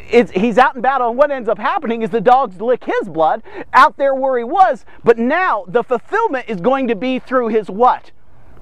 It's, 0.09 0.31
he's 0.31 0.57
out 0.57 0.75
in 0.75 0.81
battle, 0.81 1.09
and 1.09 1.17
what 1.17 1.31
ends 1.31 1.49
up 1.49 1.57
happening 1.57 2.01
is 2.01 2.09
the 2.09 2.21
dogs 2.21 2.61
lick 2.61 2.83
his 2.83 3.09
blood 3.09 3.43
out 3.73 3.97
there 3.97 4.15
where 4.15 4.37
he 4.37 4.43
was. 4.43 4.85
But 5.03 5.17
now 5.17 5.65
the 5.67 5.83
fulfillment 5.83 6.45
is 6.47 6.61
going 6.61 6.87
to 6.87 6.95
be 6.95 7.19
through 7.19 7.49
his 7.49 7.69
what? 7.69 8.11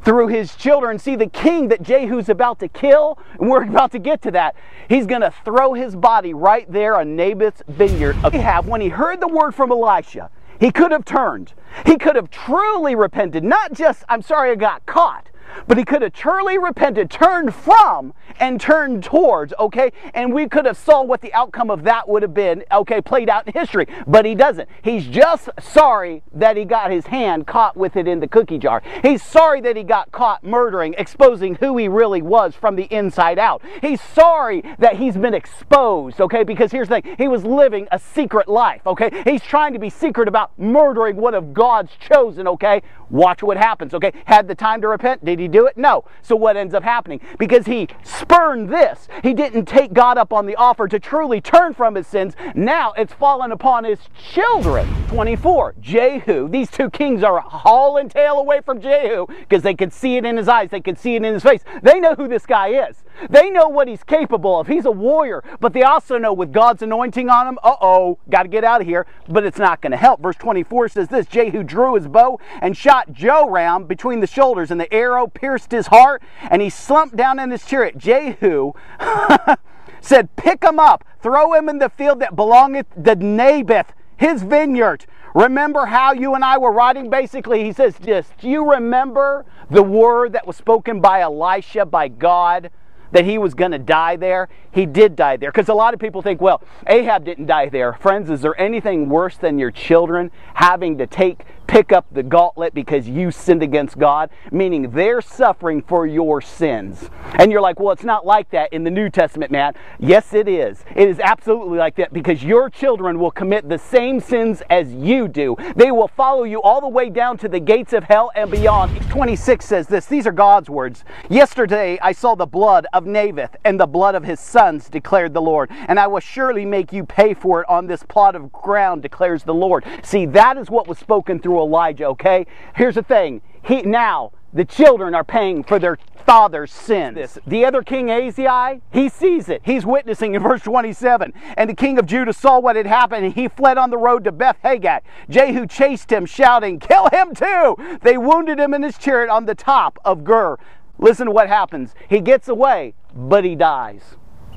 Through 0.04 0.28
his 0.28 0.56
children. 0.56 1.00
See, 1.00 1.16
the 1.16 1.28
king 1.28 1.68
that 1.70 1.82
Jehu's 1.82 2.30
about 2.30 2.60
to 2.60 2.68
kill, 2.68 3.18
and 3.40 3.50
we're 3.50 3.64
about 3.64 3.92
to 3.92 4.00
get 4.00 4.22
to 4.24 4.32
that, 4.32 4.56
he's 4.88 5.06
going 5.06 5.22
to 5.22 5.34
throw 5.44 5.74
his 5.74 5.96
body 5.96 6.34
right 6.34 6.72
there 6.72 6.96
on 6.96 7.16
Naboth's 7.16 7.64
vineyard. 7.68 8.16
Ahab, 8.24 8.66
when 8.66 8.82
he 8.82 8.90
heard 8.90 9.20
the 9.20 9.28
word 9.28 9.54
from 9.54 9.72
Elisha, 9.72 10.30
he 10.60 10.72
could 10.72 10.92
have 10.92 11.06
turned. 11.06 11.54
He 11.86 11.98
could 11.98 12.16
have 12.16 12.30
truly 12.30 12.96
repented. 12.96 13.44
Not 13.44 13.74
just, 13.74 14.04
I'm 14.10 14.22
sorry 14.22 14.52
I 14.52 14.56
got 14.56 14.86
caught, 14.86 15.30
but 15.68 15.78
he 15.78 15.84
could 15.84 16.02
have 16.02 16.14
truly 16.14 16.58
repented, 16.58 17.10
turned 17.10 17.54
from, 17.54 18.14
and 18.40 18.60
turned 18.60 19.04
towards, 19.04 19.54
okay? 19.60 19.92
And 20.14 20.34
we 20.34 20.48
could 20.48 20.66
have 20.66 20.78
saw 20.78 21.04
what 21.04 21.22
the 21.22 21.34
outcome 21.34 21.70
of 21.70 21.84
that 21.84 22.08
would 22.08 22.22
have 22.22 22.34
been, 22.34 22.64
okay, 22.72 23.02
played 23.02 23.30
out 23.30 23.48
in 23.48 23.54
history. 23.54 23.88
But 24.06 24.26
he 24.26 24.36
doesn't. 24.36 24.70
He's 24.82 25.08
just 25.08 25.50
sorry 25.60 26.24
that 26.34 26.58
he 26.58 26.66
got 26.66 26.92
his 26.92 27.08
hand 27.08 27.48
caught 27.48 27.76
with 27.76 27.96
it 27.96 28.08
in 28.08 28.20
the 28.20 28.28
cookie 28.28 28.58
jar. 28.58 28.82
He's 29.02 29.24
sorry 29.24 29.62
that 29.62 29.76
he 29.76 29.84
got 29.84 30.12
caught 30.12 30.44
murdering, 30.44 30.96
exposing 30.98 31.56
who 31.56 31.78
he 31.78 31.88
really 31.88 32.22
was 32.22 32.56
from 32.56 32.76
the 32.76 32.84
inside 32.86 33.40
out. 33.40 33.62
He's 33.82 34.02
sorry 34.02 34.64
that 34.80 34.98
he's 34.98 35.18
been 35.18 35.34
exposed, 35.34 36.22
okay? 36.22 36.44
Because 36.44 36.72
here's 36.72 36.88
the 36.90 37.02
thing, 37.02 37.16
he 37.18 37.28
was 37.28 37.44
living 37.44 37.88
a 37.92 38.00
secret 38.00 38.48
life, 38.48 38.82
okay? 38.86 39.24
He's 39.26 39.42
trying 39.42 39.74
to 39.74 39.80
be 39.80 39.90
secret 39.90 40.28
about 40.28 40.58
murdering 40.58 41.16
one 41.16 41.34
of 41.34 41.54
God's 41.54 41.92
chosen, 42.00 42.48
okay? 42.48 42.82
Watch 43.10 43.42
what 43.42 43.58
happens, 43.58 43.94
okay? 43.94 44.12
Had 44.26 44.48
the 44.48 44.56
time 44.56 44.82
to 44.82 44.88
repent? 44.88 45.24
Did 45.24 45.37
he 45.40 45.48
do 45.48 45.66
it? 45.68 45.78
No. 45.78 46.06
So 46.22 46.36
what 46.36 46.58
ends 46.58 46.74
up 46.74 46.84
happening? 46.84 47.22
Because 47.38 47.66
he 47.66 47.88
spurned 48.04 48.70
this, 48.70 49.08
he 49.24 49.34
didn't 49.34 49.66
take 49.66 49.94
God 49.94 50.18
up 50.18 50.34
on 50.34 50.46
the 50.46 50.56
offer 50.56 50.88
to 50.88 51.00
truly 51.00 51.42
turn 51.42 51.74
from 51.74 51.96
his 51.96 52.08
sins. 52.08 52.36
Now 52.56 52.94
it's 52.94 53.14
fallen 53.14 53.52
upon 53.52 53.84
his 53.84 54.00
children. 54.32 54.88
24. 55.08 55.76
Jehu. 55.80 56.50
These 56.50 56.72
two 56.72 56.90
kings 56.90 57.24
are 57.24 57.40
hauling 57.40 58.10
tail 58.10 58.38
away 58.38 58.62
from 58.62 58.82
Jehu 58.82 59.26
because 59.28 59.64
they 59.64 59.74
could 59.74 59.94
see 59.94 60.18
it 60.18 60.26
in 60.26 60.38
his 60.38 60.48
eyes, 60.48 60.70
they 60.70 60.82
could 60.82 60.98
see 60.98 61.16
it 61.16 61.24
in 61.24 61.34
his 61.34 61.44
face. 61.44 61.64
They 61.82 62.00
know 62.00 62.16
who 62.16 62.28
this 62.28 62.46
guy 62.46 62.88
is. 62.88 63.04
They 63.30 63.50
know 63.50 63.68
what 63.68 63.88
he's 63.88 64.04
capable 64.04 64.60
of. 64.60 64.68
He's 64.68 64.86
a 64.86 64.92
warrior, 64.92 65.44
but 65.60 65.74
they 65.74 65.84
also 65.84 66.18
know 66.18 66.34
with 66.34 66.54
God's 66.54 66.82
anointing 66.82 67.30
on 67.30 67.48
him, 67.48 67.60
uh 67.64 67.76
oh, 67.82 68.20
got 68.30 68.44
to 68.44 68.50
get 68.50 68.64
out 68.64 68.82
of 68.82 68.88
here. 68.88 69.06
But 69.28 69.44
it's 69.44 69.58
not 69.58 69.82
going 69.82 69.92
to 69.92 69.98
help. 69.98 70.22
Verse 70.22 70.36
24 70.36 70.90
says 70.90 71.08
this 71.08 71.26
Jehu 71.26 71.64
drew 71.64 71.96
his 71.96 72.08
bow 72.08 72.40
and 72.62 72.76
shot 72.78 73.12
Joram 73.12 73.86
between 73.86 74.20
the 74.20 74.28
shoulders, 74.28 74.72
and 74.72 74.80
the 74.80 74.92
arrow 74.94 75.27
pierced 75.28 75.72
his 75.72 75.88
heart, 75.88 76.22
and 76.50 76.62
he 76.62 76.70
slumped 76.70 77.16
down 77.16 77.40
in 77.40 77.52
his 77.52 77.66
chariot. 77.66 77.98
Jehu 77.98 78.74
said, 80.02 80.36
Pick 80.36 80.64
him 80.64 80.80
up, 80.80 81.04
throw 81.22 81.54
him 81.54 81.70
in 81.70 81.80
the 81.80 81.90
field 81.90 82.20
that 82.20 82.36
belongeth 82.36 82.88
to 83.04 83.16
Naboth, 83.16 83.94
his 84.16 84.44
vineyard. 84.44 85.06
Remember 85.34 85.86
how 85.86 86.14
you 86.14 86.34
and 86.34 86.44
I 86.44 86.58
were 86.58 86.72
riding? 86.72 87.10
Basically, 87.10 87.64
he 87.64 87.72
says 87.72 87.96
this 87.98 88.32
Do 88.40 88.50
you 88.50 88.72
remember 88.72 89.46
the 89.70 89.84
word 89.84 90.34
that 90.34 90.48
was 90.48 90.56
spoken 90.56 91.00
by 91.00 91.22
Elisha, 91.22 91.86
by 91.86 92.08
God? 92.08 92.72
That 93.12 93.26
he 93.26 93.38
was 93.38 93.54
going 93.54 93.72
to 93.72 93.80
die 93.80 94.16
there, 94.16 94.50
he 94.72 94.86
did 94.86 95.16
die 95.16 95.38
there. 95.38 95.52
Because 95.52 95.70
a 95.70 95.74
lot 95.74 95.94
of 95.94 96.00
people 96.00 96.22
think, 96.22 96.42
well, 96.42 96.62
Ahab 96.88 97.26
didn't 97.26 97.46
die 97.46 97.70
there. 97.70 97.94
Friends, 97.94 98.30
is 98.30 98.42
there 98.42 98.60
anything 98.60 99.10
worse 99.10 99.38
than 99.38 99.58
your 99.58 99.72
children 99.72 100.32
having 100.54 100.98
to 100.98 101.08
take 101.08 101.46
pick 101.68 101.92
up 101.92 102.06
the 102.12 102.24
gauntlet 102.24 102.74
because 102.74 103.08
you 103.08 103.30
sinned 103.30 103.62
against 103.62 104.00
God, 104.00 104.30
meaning 104.52 104.90
they're 104.92 105.22
suffering 105.22 105.82
for 105.82 106.08
your 106.08 106.42
sins. 106.42 107.10
And 107.36 107.52
you're 107.52 107.62
like, 107.62 107.80
well, 107.80 107.92
it's 107.92 108.04
not 108.04 108.26
like 108.26 108.50
that 108.52 108.72
in 108.72 108.84
the 108.84 108.90
New 108.90 109.10
Testament, 109.10 109.52
Matt. 109.52 109.76
Yes, 110.00 110.34
it 110.34 110.48
is. 110.48 110.84
It 110.96 111.10
is 111.10 111.20
absolutely 111.20 111.78
like 111.78 111.96
that 111.98 112.14
because 112.14 112.44
your 112.44 112.70
children 112.70 113.20
will 113.20 113.32
commit 113.32 113.68
the 113.68 113.78
same 113.78 114.20
sins 114.20 114.64
as 114.70 114.92
you 114.94 115.28
do. 115.28 115.56
They 115.76 115.92
will 115.92 116.08
follow 116.08 116.46
you 116.46 116.62
all 116.62 116.82
the 116.82 116.88
way 116.88 117.10
down 117.10 117.38
to 117.40 117.50
the 117.50 117.60
gates 117.60 117.94
of 117.94 118.06
hell 118.06 118.32
and 118.36 118.50
beyond. 118.50 118.98
26 119.10 119.64
says 119.66 119.88
this 119.88 120.06
These 120.06 120.26
are 120.26 120.32
God's 120.32 120.70
words. 120.70 121.04
Yesterday 121.30 122.00
I 122.02 122.14
saw 122.14 122.36
the 122.36 122.46
blood 122.46 122.88
of 122.98 123.06
Naboth 123.06 123.56
and 123.64 123.80
the 123.80 123.86
blood 123.86 124.16
of 124.16 124.24
his 124.24 124.40
sons, 124.40 124.90
declared 124.90 125.34
the 125.34 125.42
Lord, 125.42 125.70
and 125.72 126.00
I 126.00 126.08
will 126.08 126.20
surely 126.20 126.66
make 126.66 126.92
you 126.92 127.06
pay 127.06 127.34
for 127.34 127.62
it 127.62 127.70
on 127.70 127.88
this 127.88 128.04
plot 128.04 128.36
of 128.36 128.52
ground, 128.52 129.04
declares 129.04 129.44
the 129.44 129.54
Lord. 129.54 129.86
See, 130.04 130.26
that 130.26 130.58
is 130.58 130.70
what 130.70 130.88
was 130.88 130.98
spoken 130.98 131.40
through 131.40 131.62
Elijah, 131.62 132.06
okay? 132.08 132.48
Here's 132.76 132.96
the 132.96 133.04
thing. 133.04 133.42
He 133.64 133.84
now 133.84 134.32
the 134.54 134.66
children 134.66 135.14
are 135.14 135.24
paying 135.24 135.64
for 135.64 135.78
their 135.78 135.98
father's 136.26 136.72
sins. 136.72 137.38
The 137.46 137.64
other 137.64 137.84
king 137.84 138.10
Ahaziah, 138.10 138.82
he 138.92 139.08
sees 139.08 139.50
it. 139.50 139.62
He's 139.64 139.86
witnessing 139.86 140.36
in 140.36 140.44
verse 140.44 140.62
27. 140.62 141.34
And 141.56 141.70
the 141.70 141.76
king 141.76 142.00
of 142.00 142.06
Judah 142.06 142.34
saw 142.34 142.60
what 142.60 142.76
had 142.76 142.88
happened, 142.88 143.26
and 143.26 143.34
he 143.34 143.48
fled 143.48 143.78
on 143.78 143.90
the 143.90 143.98
road 143.98 144.24
to 144.24 144.32
Beth 144.32 144.58
Haggan. 144.64 145.02
Jehu 145.30 145.68
chased 145.68 146.12
him, 146.12 146.26
shouting, 146.26 146.80
Kill 146.80 147.10
him 147.10 147.36
too! 147.36 147.76
They 148.02 148.18
wounded 148.18 148.60
him 148.60 148.74
in 148.74 148.84
his 148.84 148.98
chariot 148.98 149.30
on 149.30 149.46
the 149.46 149.56
top 149.56 150.00
of 150.04 150.24
Gur. 150.24 150.58
Listen 151.00 151.28
to 151.28 151.32
what 151.32 151.48
happens. 151.48 151.94
He 152.10 152.20
gets 152.20 152.48
away, 152.48 152.94
but 153.14 153.44
he 153.44 153.56
dies. 153.56 154.16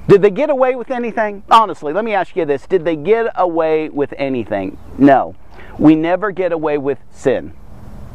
Did 0.08 0.22
they 0.22 0.30
get 0.30 0.50
away 0.50 0.74
with 0.74 0.90
anything? 0.90 1.44
Honestly, 1.50 1.92
let 1.92 2.04
me 2.04 2.14
ask 2.14 2.34
you 2.34 2.44
this. 2.44 2.66
Did 2.66 2.84
they 2.84 2.96
get 2.96 3.32
away 3.36 3.90
with 3.90 4.12
anything? 4.16 4.78
No. 4.98 5.36
We 5.78 5.94
never 5.94 6.30
get 6.30 6.52
away 6.52 6.78
with 6.78 6.98
sin. 7.10 7.52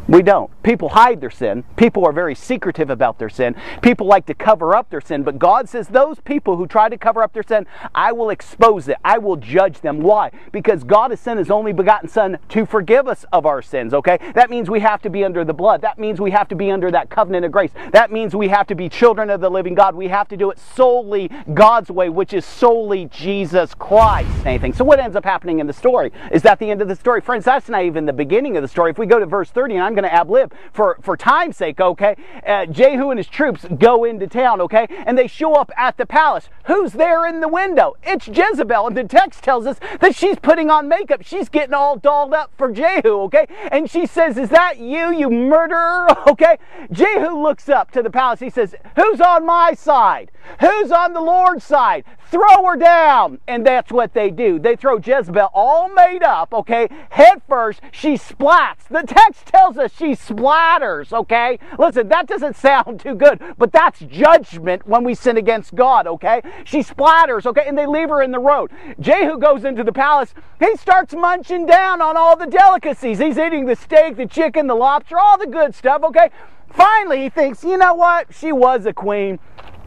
We 0.08 0.22
don't. 0.22 0.52
People 0.62 0.90
hide 0.90 1.20
their 1.20 1.32
sin. 1.32 1.64
People 1.78 2.06
are 2.06 2.12
very 2.12 2.36
secretive 2.36 2.92
about 2.92 3.18
their 3.18 3.30
sin. 3.30 3.56
People 3.82 4.06
like 4.06 4.28
to 4.28 4.36
cover 4.36 4.76
up 4.76 4.92
their 4.92 5.02
sin. 5.02 5.24
But 5.24 5.40
God 5.40 5.68
says, 5.68 5.88
those 5.88 6.20
people 6.20 6.58
who 6.58 6.68
try 6.68 6.90
to 6.90 6.98
cover 6.98 7.24
up 7.24 7.34
their 7.34 7.44
sin, 7.44 7.66
I 7.94 8.12
will 8.12 8.30
expose 8.30 8.88
it. 8.88 8.98
I 9.04 9.18
will 9.18 9.36
judge 9.36 9.82
them. 9.82 10.02
Why? 10.02 10.30
Because 10.52 10.84
God 10.84 11.10
has 11.10 11.20
sent 11.20 11.40
His 11.40 11.50
only 11.50 11.74
begotten 11.74 12.08
Son 12.08 12.38
to 12.50 12.66
forgive 12.68 13.08
us 13.08 13.26
of 13.34 13.48
our 13.48 13.64
sins, 13.64 13.96
okay? 13.96 14.20
That 14.36 14.52
means 14.52 14.70
we 14.70 14.80
have 14.82 15.02
to 15.02 15.10
be 15.10 15.24
under 15.24 15.44
the 15.44 15.54
blood. 15.54 15.82
That 15.82 15.98
means 15.98 16.22
we 16.22 16.32
have 16.32 16.48
to 16.50 16.56
be 16.56 16.70
under 16.70 16.92
that 16.92 17.10
covenant 17.10 17.46
of 17.46 17.52
grace. 17.52 17.72
That 17.92 18.12
means 18.12 18.36
we 18.36 18.48
have 18.50 18.68
to 18.68 18.76
be 18.76 18.90
children 18.90 19.32
of 19.32 19.42
the 19.42 19.50
living 19.50 19.74
God. 19.74 19.96
We 19.96 20.08
have 20.10 20.28
to 20.28 20.38
do 20.38 20.52
it 20.52 20.60
solely 20.60 21.32
God's 21.54 21.90
way, 21.90 22.10
which 22.10 22.34
is 22.34 22.46
solely 22.46 23.06
Jesus 23.06 23.74
Christ. 23.74 24.46
Anything. 24.46 24.74
So, 24.74 24.84
what 24.84 25.00
ends 25.00 25.16
up 25.16 25.24
happening 25.24 25.60
in 25.60 25.68
the 25.68 25.74
story? 25.74 26.12
Is 26.32 26.44
that 26.44 26.60
the 26.60 26.70
end 26.70 26.82
of 26.84 26.88
the 26.88 26.96
story? 26.96 27.22
Friends, 27.22 27.46
that's 27.46 27.70
not 27.70 27.84
even 27.84 28.06
the 28.06 28.14
beginning 28.14 28.56
of 28.56 28.62
the 28.62 28.68
story. 28.68 28.92
If 28.92 29.00
we 29.00 29.08
go 29.08 29.18
to 29.18 29.26
verse 29.26 29.50
30, 29.50 29.76
and 29.76 29.95
Going 29.96 30.04
to 30.04 30.14
ab 30.14 30.30
lib 30.30 30.54
for, 30.74 30.98
for 31.02 31.16
time's 31.16 31.58
sake, 31.58 31.80
okay? 31.80 32.16
Uh, 32.46 32.66
Jehu 32.66 33.10
and 33.10 33.18
his 33.18 33.28
troops 33.28 33.66
go 33.78 34.04
into 34.04 34.28
town, 34.28 34.62
okay? 34.62 34.88
And 34.90 35.18
they 35.18 35.28
show 35.28 35.54
up 35.54 35.72
at 35.78 35.98
the 35.98 36.06
palace. 36.06 36.50
Who's 36.66 36.94
there 36.94 37.26
in 37.26 37.40
the 37.40 37.48
window? 37.48 37.96
It's 38.04 38.28
Jezebel. 38.28 38.88
And 38.88 38.98
the 38.98 39.04
text 39.06 39.44
tells 39.44 39.66
us 39.66 39.80
that 40.00 40.16
she's 40.16 40.38
putting 40.38 40.70
on 40.70 40.88
makeup. 40.88 41.22
She's 41.24 41.48
getting 41.48 41.74
all 41.74 41.96
dolled 41.96 42.34
up 42.34 42.52
for 42.58 42.72
Jehu, 42.72 43.22
okay? 43.24 43.48
And 43.72 43.90
she 43.90 44.06
says, 44.06 44.38
Is 44.38 44.50
that 44.50 44.80
you, 44.80 45.12
you 45.12 45.30
murderer? 45.30 46.08
Okay? 46.36 46.58
Jehu 46.92 47.42
looks 47.42 47.70
up 47.70 47.92
to 47.92 48.02
the 48.02 48.10
palace. 48.10 48.40
He 48.40 48.50
says, 48.50 48.76
Who's 48.96 49.22
on 49.22 49.46
my 49.46 49.74
side? 49.74 50.32
Who's 50.60 50.92
on 50.92 51.14
the 51.14 51.22
Lord's 51.22 51.64
side? 51.64 52.04
Throw 52.32 52.66
her 52.66 52.76
down. 52.76 53.40
And 53.48 53.66
that's 53.66 53.92
what 53.92 54.14
they 54.14 54.32
do. 54.32 54.60
They 54.60 54.76
throw 54.76 54.98
Jezebel 54.98 55.50
all 55.54 55.90
made 55.90 56.24
up, 56.24 56.54
okay? 56.54 56.88
Head 57.10 57.42
first. 57.48 57.82
She 57.92 58.16
splats. 58.16 58.88
The 58.90 59.04
text 59.04 59.46
tells 59.46 59.78
us 59.78 59.85
she 59.92 60.12
splatters, 60.12 61.12
okay? 61.14 61.60
Listen, 61.78 62.08
that 62.10 62.28
doesn't 62.28 62.56
sound 62.56 63.00
too 63.00 63.16
good, 63.16 63.42
but 63.58 63.72
that's 63.72 64.00
judgment 64.00 64.86
when 64.88 65.04
we 65.04 65.14
sin 65.16 65.38
against 65.38 65.76
God, 65.76 66.08
okay? 66.08 66.42
She 66.64 66.80
splatters, 66.80 67.46
okay? 67.46 67.66
And 67.68 67.78
they 67.78 67.86
leave 67.86 68.10
her 68.10 68.22
in 68.22 68.32
the 68.32 68.40
road. 68.40 68.72
Jehu 69.00 69.38
goes 69.38 69.66
into 69.66 69.84
the 69.84 69.94
palace. 69.94 70.34
He 70.60 70.76
starts 70.78 71.14
munching 71.14 71.66
down 71.66 72.02
on 72.02 72.18
all 72.18 72.36
the 72.36 72.48
delicacies. 72.48 73.20
He's 73.20 73.38
eating 73.38 73.66
the 73.66 73.76
steak, 73.76 74.18
the 74.18 74.26
chicken, 74.26 74.68
the 74.68 74.76
lobster, 74.76 75.18
all 75.18 75.38
the 75.38 75.48
good 75.48 75.76
stuff, 75.76 76.04
okay? 76.04 76.30
Finally, 76.70 77.24
he 77.24 77.30
thinks, 77.30 77.64
you 77.64 77.78
know 77.78 77.94
what? 77.94 78.34
She 78.34 78.52
was 78.52 78.86
a 78.86 78.94
queen. 78.94 79.40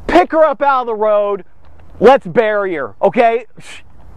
Pick 0.07 0.33
her 0.33 0.45
up 0.45 0.62
out 0.62 0.83
of 0.83 0.87
the 0.87 0.95
road 0.95 1.45
Let's 2.00 2.26
bury 2.26 2.75
her, 2.75 2.95
okay? 3.02 3.47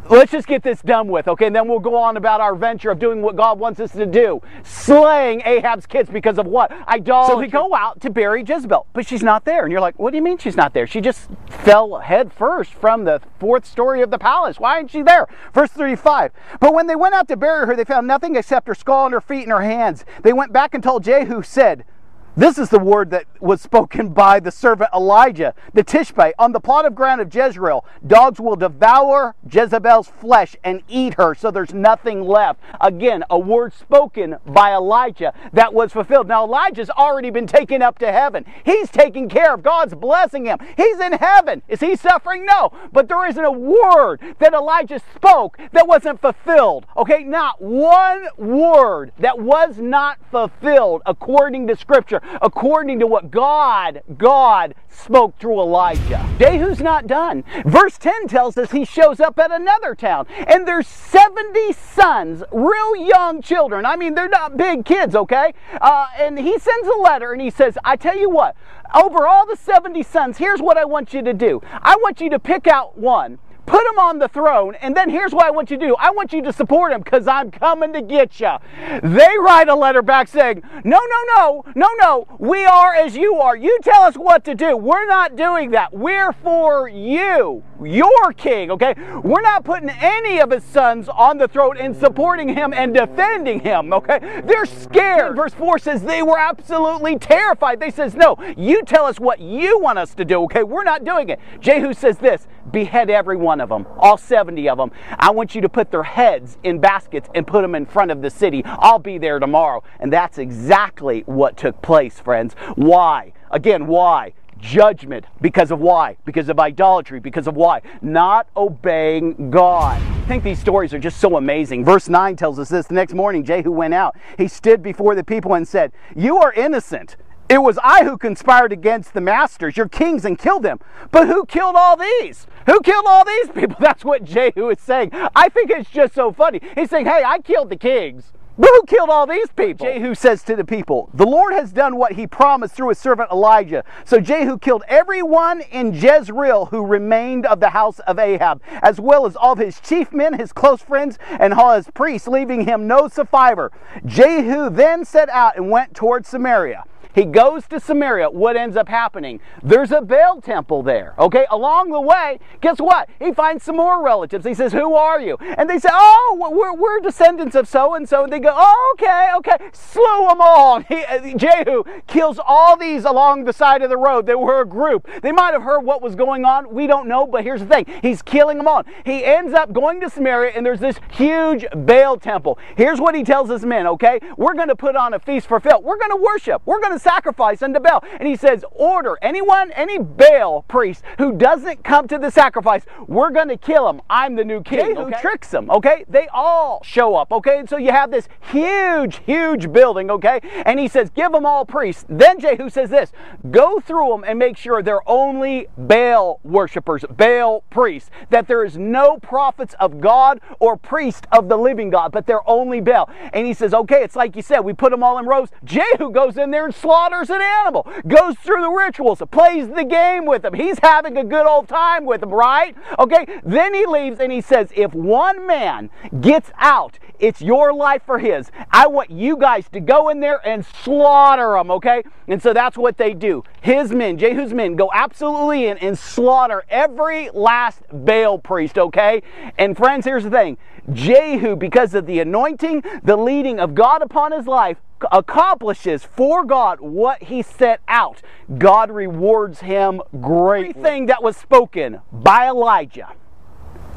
Let's 0.10 0.32
just 0.32 0.48
get 0.48 0.62
this 0.62 0.82
done 0.82 1.08
with, 1.08 1.28
okay? 1.28 1.48
And 1.48 1.56
then 1.56 1.68
we'll 1.68 1.80
go 1.80 1.96
on 1.96 2.18
about 2.18 2.42
our 2.42 2.54
venture 2.56 2.92
of 2.92 3.00
doing 3.00 3.22
what 3.22 3.36
God 3.36 3.60
wants 3.60 3.80
us 3.80 3.92
to 3.94 4.06
do. 4.06 4.42
Slaying 4.64 5.42
Ahab's 5.46 5.86
kids 5.86 6.10
because 6.10 6.38
of 6.38 6.46
what? 6.46 6.72
Idolatry. 6.88 7.34
So 7.34 7.40
we 7.40 7.48
go 7.48 7.74
out 7.74 8.02
to 8.02 8.10
bury 8.10 8.44
Jezebel, 8.44 8.88
but 8.94 9.08
she's 9.08 9.24
not 9.24 9.46
there. 9.46 9.64
And 9.64 9.72
you're 9.72 9.80
like, 9.80 9.98
what 9.98 10.12
do 10.12 10.18
you 10.18 10.24
mean 10.24 10.38
she's 10.38 10.58
not 10.58 10.74
there? 10.74 10.86
She 10.86 11.00
just 11.00 11.30
fell 11.48 12.00
head 12.00 12.34
first 12.34 12.74
from 12.74 13.06
the 13.06 13.22
fourth 13.40 13.66
story 13.66 14.02
of 14.02 14.12
the 14.12 14.18
palace. 14.18 14.60
Why 14.60 14.78
isn't 14.78 14.90
she 14.90 15.02
there? 15.02 15.28
Verse 15.54 15.70
35. 15.70 16.32
But 16.60 16.74
when 16.74 16.88
they 16.88 16.96
went 16.96 17.14
out 17.14 17.28
to 17.30 17.38
bury 17.38 17.66
her, 17.68 17.76
they 17.76 17.86
found 17.86 18.08
nothing 18.08 18.36
except 18.36 18.68
her 18.68 18.76
skull 18.76 19.06
and 19.06 19.14
her 19.14 19.22
feet 19.22 19.44
and 19.44 19.52
her 19.52 19.62
hands. 19.62 20.04
They 20.24 20.34
went 20.34 20.52
back 20.52 20.74
and 20.74 20.84
told 20.84 21.04
Jehu, 21.04 21.42
said, 21.42 21.86
this 22.36 22.58
is 22.58 22.70
the 22.70 22.80
word 22.80 23.10
that 23.12 23.26
was 23.42 23.62
spoken 23.62 24.10
by 24.10 24.40
the 24.40 24.52
servant 24.52 24.90
Elijah, 24.94 25.54
the 25.74 25.84
Tishbe. 25.84 26.32
On 26.40 26.54
the 26.54 26.60
plot 26.62 26.86
of 26.86 26.96
ground 26.96 27.20
of 27.20 27.34
Jezreel, 27.34 27.84
dogs 28.06 28.40
will 28.40 28.56
devour 28.56 29.36
Jezebel's 29.52 30.08
flesh 30.08 30.56
and 30.64 30.82
eat 30.88 31.16
her, 31.16 31.36
so 31.36 31.52
there's 31.52 31.74
nothing 31.74 32.22
left. 32.22 32.62
Again, 32.80 33.26
a 33.30 33.38
word 33.38 33.74
spoken 33.74 34.38
by 34.46 34.74
Elijah 34.74 35.34
that 35.52 35.74
was 35.74 35.92
fulfilled. 35.92 36.28
Now, 36.28 36.46
Elijah's 36.46 36.90
already 36.90 37.32
been 37.32 37.48
taken 37.48 37.82
up 37.82 38.00
to 38.00 38.12
heaven. 38.12 38.46
He's 38.64 38.90
taken 38.90 39.28
care 39.28 39.54
of. 39.54 39.64
God's 39.64 39.96
blessing 39.96 40.46
him. 40.46 40.58
He's 40.78 41.00
in 41.00 41.14
heaven. 41.14 41.62
Is 41.68 41.82
he 41.82 41.96
suffering? 41.96 42.46
No. 42.46 42.72
But 42.94 43.10
there 43.10 43.26
isn't 43.26 43.44
a 43.44 43.52
word 43.52 44.22
that 44.40 44.54
Elijah 44.54 45.02
spoke 45.16 45.58
that 45.74 45.88
wasn't 45.88 46.22
fulfilled. 46.22 46.86
Okay, 46.96 47.24
not 47.24 47.62
one 47.62 48.28
word 48.38 49.12
that 49.20 49.40
was 49.40 49.78
not 49.78 50.18
fulfilled 50.32 51.02
according 51.06 51.68
to 51.68 51.76
Scripture. 51.76 52.21
According 52.42 53.00
to 53.00 53.08
what 53.08 53.32
God, 53.32 54.02
God 54.18 54.76
spoke 54.90 55.38
through 55.40 55.60
Elijah. 55.60 56.28
Jehu's 56.40 56.80
not 56.80 57.08
done. 57.08 57.44
Verse 57.66 57.98
10 57.98 58.28
tells 58.28 58.58
us 58.58 58.72
he 58.72 58.86
shows 58.86 59.20
up 59.20 59.38
at 59.40 59.52
another 59.52 59.96
town, 59.96 60.28
and 60.48 60.68
there's 60.68 60.88
70 60.88 61.74
sons, 61.74 62.44
real 62.52 62.96
young 62.96 63.42
children. 63.42 63.86
I 63.86 63.96
mean, 63.96 64.16
they're 64.16 64.30
not 64.30 64.58
big 64.58 64.86
kids, 64.86 65.16
okay? 65.16 65.54
Uh, 65.80 66.08
and 66.18 66.38
he 66.38 66.58
sends 66.58 66.88
a 66.88 67.00
letter 67.02 67.32
and 67.32 67.42
he 67.42 67.50
says, 67.50 67.78
I 67.84 67.96
tell 67.96 68.18
you 68.18 68.30
what, 68.30 68.56
over 68.94 69.28
all 69.28 69.46
the 69.46 69.56
70 69.56 70.04
sons, 70.04 70.38
here's 70.38 70.62
what 70.62 70.78
I 70.78 70.86
want 70.86 71.14
you 71.14 71.22
to 71.22 71.34
do. 71.34 71.62
I 71.82 71.96
want 71.98 72.22
you 72.22 72.30
to 72.30 72.40
pick 72.40 72.68
out 72.68 72.98
one 72.98 73.40
put 73.72 73.88
him 73.88 74.00
on 74.00 74.20
the 74.20 74.28
throne, 74.28 74.76
and 74.82 74.96
then 74.98 75.10
here's 75.10 75.32
what 75.32 75.46
I 75.46 75.50
want 75.50 75.72
you 75.72 75.78
to 75.78 75.86
do. 75.88 75.96
I 75.98 76.12
want 76.12 76.34
you 76.34 76.42
to 76.42 76.52
support 76.52 76.92
him 76.92 77.02
because 77.02 77.26
I'm 77.26 77.50
coming 77.52 77.94
to 77.94 78.02
get 78.02 78.38
you. 78.42 78.58
They 79.02 79.30
write 79.40 79.70
a 79.70 79.76
letter 79.76 80.02
back 80.02 80.28
saying, 80.28 80.62
No, 80.84 81.00
no, 81.00 81.24
no, 81.38 81.64
no, 81.76 81.88
no. 81.98 82.28
We 82.38 82.66
are 82.66 82.94
as 82.94 83.16
you 83.16 83.36
are. 83.36 83.56
You 83.56 83.80
tell 83.82 84.02
us 84.02 84.16
what 84.16 84.44
to 84.44 84.56
do. 84.56 84.76
We're 84.76 85.06
not 85.06 85.38
doing 85.38 85.72
that. 85.72 85.94
We're 85.94 86.34
for 86.34 86.90
you, 86.90 87.64
your 87.82 88.34
king, 88.34 88.72
okay? 88.72 88.94
We're 89.24 89.42
not 89.42 89.64
putting 89.64 89.90
any 89.90 90.40
of 90.40 90.52
his 90.52 90.66
sons 90.66 91.08
on 91.08 91.38
the 91.38 91.48
throne 91.48 91.78
and 91.78 91.96
supporting 91.96 92.50
him 92.50 92.74
and 92.74 92.94
defending 92.94 93.62
him, 93.62 93.94
okay? 93.94 94.42
They're 94.44 94.66
scared. 94.66 95.38
Verse 95.38 95.54
4 95.54 95.80
says 95.80 96.02
they 96.02 96.24
were 96.24 96.38
absolutely 96.38 97.18
terrified. 97.18 97.80
They 97.80 97.92
says, 97.92 98.16
No, 98.16 98.36
you 98.58 98.84
tell 98.84 99.06
us 99.06 99.18
what 99.18 99.40
you 99.40 99.80
want 99.80 99.98
us 99.98 100.14
to 100.16 100.26
do, 100.26 100.44
okay? 100.44 100.64
We're 100.64 100.84
not 100.84 101.06
doing 101.06 101.30
it. 101.30 101.40
Jehu 101.62 101.94
says 101.94 102.18
this 102.18 102.48
behead 102.72 103.10
every 103.10 103.38
one 103.38 103.62
of 103.62 103.70
them, 103.70 103.88
all 103.98 104.18
70 104.18 104.70
of 104.70 104.78
them. 104.78 104.92
I 105.18 105.32
want 105.32 105.56
you 105.56 105.62
to 105.62 105.70
put 105.70 105.92
their 105.92 106.04
heads 106.04 106.58
in 106.64 106.80
baskets 106.80 107.30
and 107.34 107.46
put 107.46 107.62
them 107.62 107.76
in 107.76 107.86
front 107.86 108.12
of 108.12 108.22
the 108.22 108.30
city. 108.30 108.64
I'll 108.66 109.00
be 109.00 109.18
there 109.18 109.40
tomorrow. 109.40 109.84
And 110.00 110.12
that's 110.12 110.38
exactly 110.38 111.22
what 111.26 111.58
took 111.58 111.82
place, 111.82 112.20
friends. 112.20 112.54
Why? 112.76 113.34
Again, 113.52 113.88
why? 113.88 114.34
Judgment. 114.60 115.26
Because 115.42 115.72
of 115.72 115.80
why? 115.80 116.18
Because 116.26 116.50
of 116.50 116.60
idolatry. 116.60 117.20
Because 117.20 117.48
of 117.48 117.56
why? 117.56 117.82
Not 118.02 118.48
obeying 118.56 119.50
God. 119.50 120.02
I 120.02 120.26
think 120.28 120.44
these 120.44 120.60
stories 120.60 120.94
are 120.94 121.00
just 121.00 121.20
so 121.20 121.36
amazing. 121.36 121.84
Verse 121.84 122.08
9 122.08 122.36
tells 122.36 122.60
us 122.60 122.70
this. 122.70 122.88
The 122.88 122.94
next 122.94 123.14
morning, 123.14 123.44
Jehu 123.44 123.72
went 123.72 123.94
out. 123.94 124.16
He 124.38 124.48
stood 124.48 124.84
before 124.84 125.16
the 125.16 125.24
people 125.24 125.56
and 125.56 125.68
said, 125.68 125.92
You 126.16 126.38
are 126.38 126.54
innocent. 126.54 127.18
It 127.52 127.62
was 127.62 127.78
I 127.84 128.06
who 128.06 128.18
conspired 128.18 128.72
against 128.72 129.14
the 129.14 129.20
masters, 129.20 129.76
your 129.76 129.90
kings, 129.90 130.24
and 130.24 130.40
killed 130.40 130.64
them. 130.64 130.80
But 131.12 131.28
who 131.28 131.46
killed 131.46 131.76
all 131.76 131.98
these? 131.98 132.48
Who 132.68 132.80
killed 132.82 133.06
all 133.08 133.26
these 133.26 133.50
people? 133.50 133.78
That's 133.80 134.06
what 134.06 134.24
Jehu 134.24 134.70
is 134.70 134.80
saying. 134.80 135.12
I 135.36 135.50
think 135.50 135.70
it's 135.70 135.90
just 135.90 136.14
so 136.14 136.32
funny. 136.32 136.62
He's 136.76 136.90
saying, 136.90 137.06
hey, 137.06 137.24
I 137.26 137.40
killed 137.40 137.70
the 137.70 137.78
kings. 137.78 138.32
But 138.58 138.70
who 138.70 138.84
killed 138.86 139.10
all 139.10 139.26
these 139.26 139.48
people? 139.56 139.88
Jehu 139.88 140.14
says 140.14 140.44
to 140.44 140.56
the 140.56 140.66
people, 140.66 141.10
The 141.14 141.26
Lord 141.26 141.54
has 141.54 141.72
done 141.72 141.96
what 141.96 142.12
he 142.12 142.28
promised 142.28 142.76
through 142.76 142.90
his 142.90 143.00
servant 143.00 143.32
Elijah. 143.32 143.84
So 144.06 144.20
Jehu 144.20 144.60
killed 144.60 144.84
everyone 144.88 145.62
in 145.62 145.94
Jezreel 145.94 146.66
who 146.66 146.86
remained 146.86 147.46
of 147.46 147.60
the 147.60 147.70
house 147.70 148.00
of 148.00 148.20
Ahab, 148.20 148.62
as 148.84 149.00
well 149.00 149.26
as 149.26 149.36
all 149.36 149.54
of 149.54 149.58
his 149.58 149.80
chief 149.80 150.12
men, 150.12 150.38
his 150.38 150.52
close 150.54 150.82
friends, 150.82 151.18
and 151.40 151.54
all 151.54 151.76
his 151.76 151.90
priests, 151.94 152.28
leaving 152.28 152.66
him 152.66 152.88
no 152.88 153.08
survivor. 153.08 153.72
Jehu 154.06 154.70
then 154.70 155.06
set 155.06 155.30
out 155.30 155.56
and 155.56 155.72
went 155.72 155.96
toward 155.96 156.26
Samaria. 156.26 156.84
He 157.14 157.26
goes 157.26 157.68
to 157.68 157.80
Samaria. 157.80 158.30
What 158.30 158.56
ends 158.56 158.78
up 158.78 158.88
happening? 158.88 159.40
There's 159.64 159.92
a 159.92 160.02
Baal 160.02 160.42
temple 160.42 160.84
there. 160.84 161.14
Okay, 161.20 161.46
along 161.50 161.92
the 161.92 162.02
way, 162.02 162.40
guess 162.62 162.80
what? 162.80 163.10
He 163.20 163.34
finds 163.34 163.64
some 163.64 163.76
more 163.76 164.04
relatives. 164.04 164.46
He 164.46 164.54
says, 164.54 164.72
Who 164.74 164.94
are 164.94 165.20
you? 165.20 165.38
And 165.40 165.70
they 165.70 165.80
say, 165.80 165.90
Oh, 165.92 166.50
we're, 166.52 166.74
we're 166.74 167.00
descendants 167.00 167.56
of 167.56 167.68
so 167.68 167.96
and 167.96 168.08
so. 168.08 168.24
And 168.24 168.34
they 168.34 168.40
go, 168.40 168.54
Oh, 168.54 168.96
okay, 168.96 169.30
okay. 169.38 169.58
Slew 169.74 170.28
them 170.28 170.42
all. 170.42 170.82
He, 170.92 171.06
uh, 171.06 171.38
Jehu 171.38 171.84
kills 172.08 172.38
all 172.46 172.76
these 172.76 173.06
along 173.06 173.46
the 173.46 173.54
side 173.54 173.82
of 173.82 173.90
the 173.90 173.98
road. 173.98 174.26
They 174.26 174.36
were 174.36 174.62
a 174.62 174.66
group. 174.66 175.08
They 175.22 175.32
might 175.32 175.54
have 175.54 175.64
heard 175.64 175.82
what 175.82 176.02
was 176.02 176.16
going 176.16 176.44
on. 176.44 176.74
We 176.74 176.86
don't 176.86 177.08
know, 177.08 177.26
but 177.26 177.44
here's 177.44 177.62
the 177.62 177.68
thing 177.68 177.86
He's 178.02 178.22
killing 178.22 178.58
them 178.58 178.68
all. 178.68 178.84
He 179.06 179.24
ends 179.24 179.54
up 179.54 179.72
going 179.72 180.02
to 180.02 180.10
Samaria, 180.10 180.52
and 180.54 180.66
there's 180.66 180.82
this 180.82 181.00
huge 181.12 181.66
Baal 181.74 182.18
temple. 182.18 182.58
Here's 182.76 183.00
what 183.00 183.16
he 183.16 183.24
tells 183.24 183.50
his 183.50 183.66
men, 183.66 183.88
okay? 183.88 184.20
We're 184.38 184.54
going 184.54 184.68
to 184.68 184.76
put 184.76 184.96
on 184.96 185.14
a 185.14 185.20
feast 185.20 185.48
for 185.48 185.60
Phil. 185.60 185.82
We're 185.82 185.98
going 185.98 186.12
to 186.12 186.18
worship. 186.18 186.62
We're 186.66 186.82
going 186.82 186.94
to 186.94 187.00
sacrifice 187.02 187.62
unto 187.62 187.80
Baal. 187.80 188.04
And 188.20 188.28
he 188.28 188.36
says, 188.36 188.64
Order 188.72 189.18
anyone, 189.22 189.72
any 189.72 189.98
Baal 189.98 190.64
priest 190.68 191.04
who 191.18 191.34
doesn't 191.34 191.84
come 191.84 192.08
to 192.08 192.18
the 192.18 192.30
sacrifice, 192.30 192.84
we're 193.08 193.32
going 193.32 193.50
to 193.50 193.58
kill 193.58 193.90
him. 193.90 194.02
I'm 194.10 194.36
the 194.36 194.46
new 194.46 194.62
king. 194.62 194.96
Who 194.96 195.12
tricks 195.12 195.50
them, 195.50 195.70
okay? 195.72 196.06
They 196.08 196.28
all 196.34 196.82
show 196.84 197.16
up, 197.16 197.32
okay? 197.32 197.60
And 197.60 197.70
so 197.70 197.78
you 197.78 197.92
have 197.92 198.12
this 198.12 198.28
huge, 198.52 199.22
huge 199.26 199.72
building, 199.72 200.12
okay? 200.12 200.40
And 200.66 200.80
he 200.80 200.88
says, 200.88 201.10
Give 201.10 201.32
them 201.32 201.46
all 201.46 201.66
priests. 201.66 202.06
Then 202.08 202.40
Jehu 202.40 202.70
says 202.70 202.90
this 202.90 203.12
Go 203.50 203.80
through 203.80 204.10
them 204.10 204.24
and 204.26 204.38
make 204.38 204.58
sure 204.58 204.82
they're 204.82 205.08
only 205.10 205.68
Baal 205.78 206.40
worshippers, 206.44 207.04
Baal 207.10 207.64
priests, 207.70 208.10
that 208.30 208.48
there 208.48 208.64
is 208.64 208.78
no 208.78 209.18
prophets 209.18 209.76
of 209.80 210.00
God 210.00 210.40
or 210.60 210.78
priest 210.78 211.28
of 211.32 211.50
the 211.50 211.58
living 211.58 211.90
God, 211.90 212.12
but 212.12 212.26
they're 212.26 212.48
only 212.50 212.82
Baal. 212.82 213.10
And 213.34 213.48
he 213.48 213.54
says, 213.54 213.74
Okay, 213.74 214.04
it's 214.04 214.16
like 214.16 214.36
you 214.36 214.42
said, 214.42 214.60
we 214.60 214.74
put 214.74 214.92
them 214.92 215.04
all 215.04 215.18
in 215.18 215.26
rows. 215.26 215.50
Jehu 215.64 216.12
goes 216.12 216.38
in 216.38 216.52
there 216.52 216.66
and 216.66 216.76
slaughters 216.92 217.30
an 217.30 217.40
animal, 217.40 217.90
goes 218.06 218.36
through 218.40 218.62
the 218.62 218.70
rituals, 218.70 219.24
plays 219.32 219.70
the 219.70 219.86
game 219.86 220.26
with 220.26 220.42
them. 220.42 220.54
He's 220.54 220.78
having 220.80 221.16
a 221.16 221.24
good 221.24 221.46
old 221.46 221.70
time 221.70 222.04
with 222.04 222.20
them, 222.20 222.32
right? 222.32 222.76
Okay, 223.00 223.40
then 223.46 223.74
he 223.74 223.86
leaves 223.86 224.20
and 224.20 224.30
he 224.30 224.42
says, 224.42 224.74
If 224.76 224.94
one 224.94 225.48
man 225.48 225.90
gets 226.20 226.52
out, 226.58 227.00
it's 227.22 227.42
your 227.42 227.72
life 227.72 228.02
for 228.06 228.20
his. 228.20 228.52
I 228.72 228.88
want 228.88 229.12
you 229.12 229.38
guys 229.38 229.70
to 229.70 229.80
go 229.80 230.10
in 230.10 230.20
there 230.20 230.46
and 230.46 230.66
slaughter 230.66 231.54
them, 231.54 231.70
okay? 231.72 232.04
And 232.28 232.42
so 232.42 232.52
that's 232.52 232.78
what 232.78 232.98
they 232.98 233.14
do. 233.14 233.44
His 233.62 233.92
men, 233.92 234.18
Jehu's 234.18 234.54
men, 234.54 234.76
go 234.76 234.90
absolutely 234.94 235.68
in 235.68 235.78
and 235.78 235.98
slaughter 235.98 236.64
every 236.70 237.30
last 237.30 237.84
Baal 237.92 238.40
priest, 238.40 238.78
okay? 238.78 239.22
And 239.58 239.78
friends, 239.78 240.06
here's 240.06 240.24
the 240.24 240.32
thing 240.32 240.58
Jehu, 240.92 241.56
because 241.56 241.94
of 241.94 242.08
the 242.08 242.20
anointing, 242.20 242.84
the 243.04 243.16
leading 243.16 243.60
of 243.60 243.76
God 243.76 244.02
upon 244.02 244.32
his 244.32 244.48
life, 244.48 244.78
accomplishes 245.12 246.04
for 246.04 246.44
God 246.44 246.82
what 246.82 247.24
he 247.24 247.42
set 247.42 247.82
out. 247.88 248.22
God 248.58 248.92
rewards 248.92 249.62
him 249.62 250.02
greatly. 250.20 250.70
Everything 250.70 251.06
that 251.08 251.24
was 251.24 251.38
spoken 251.38 252.02
by 252.12 252.48
Elijah 252.48 253.14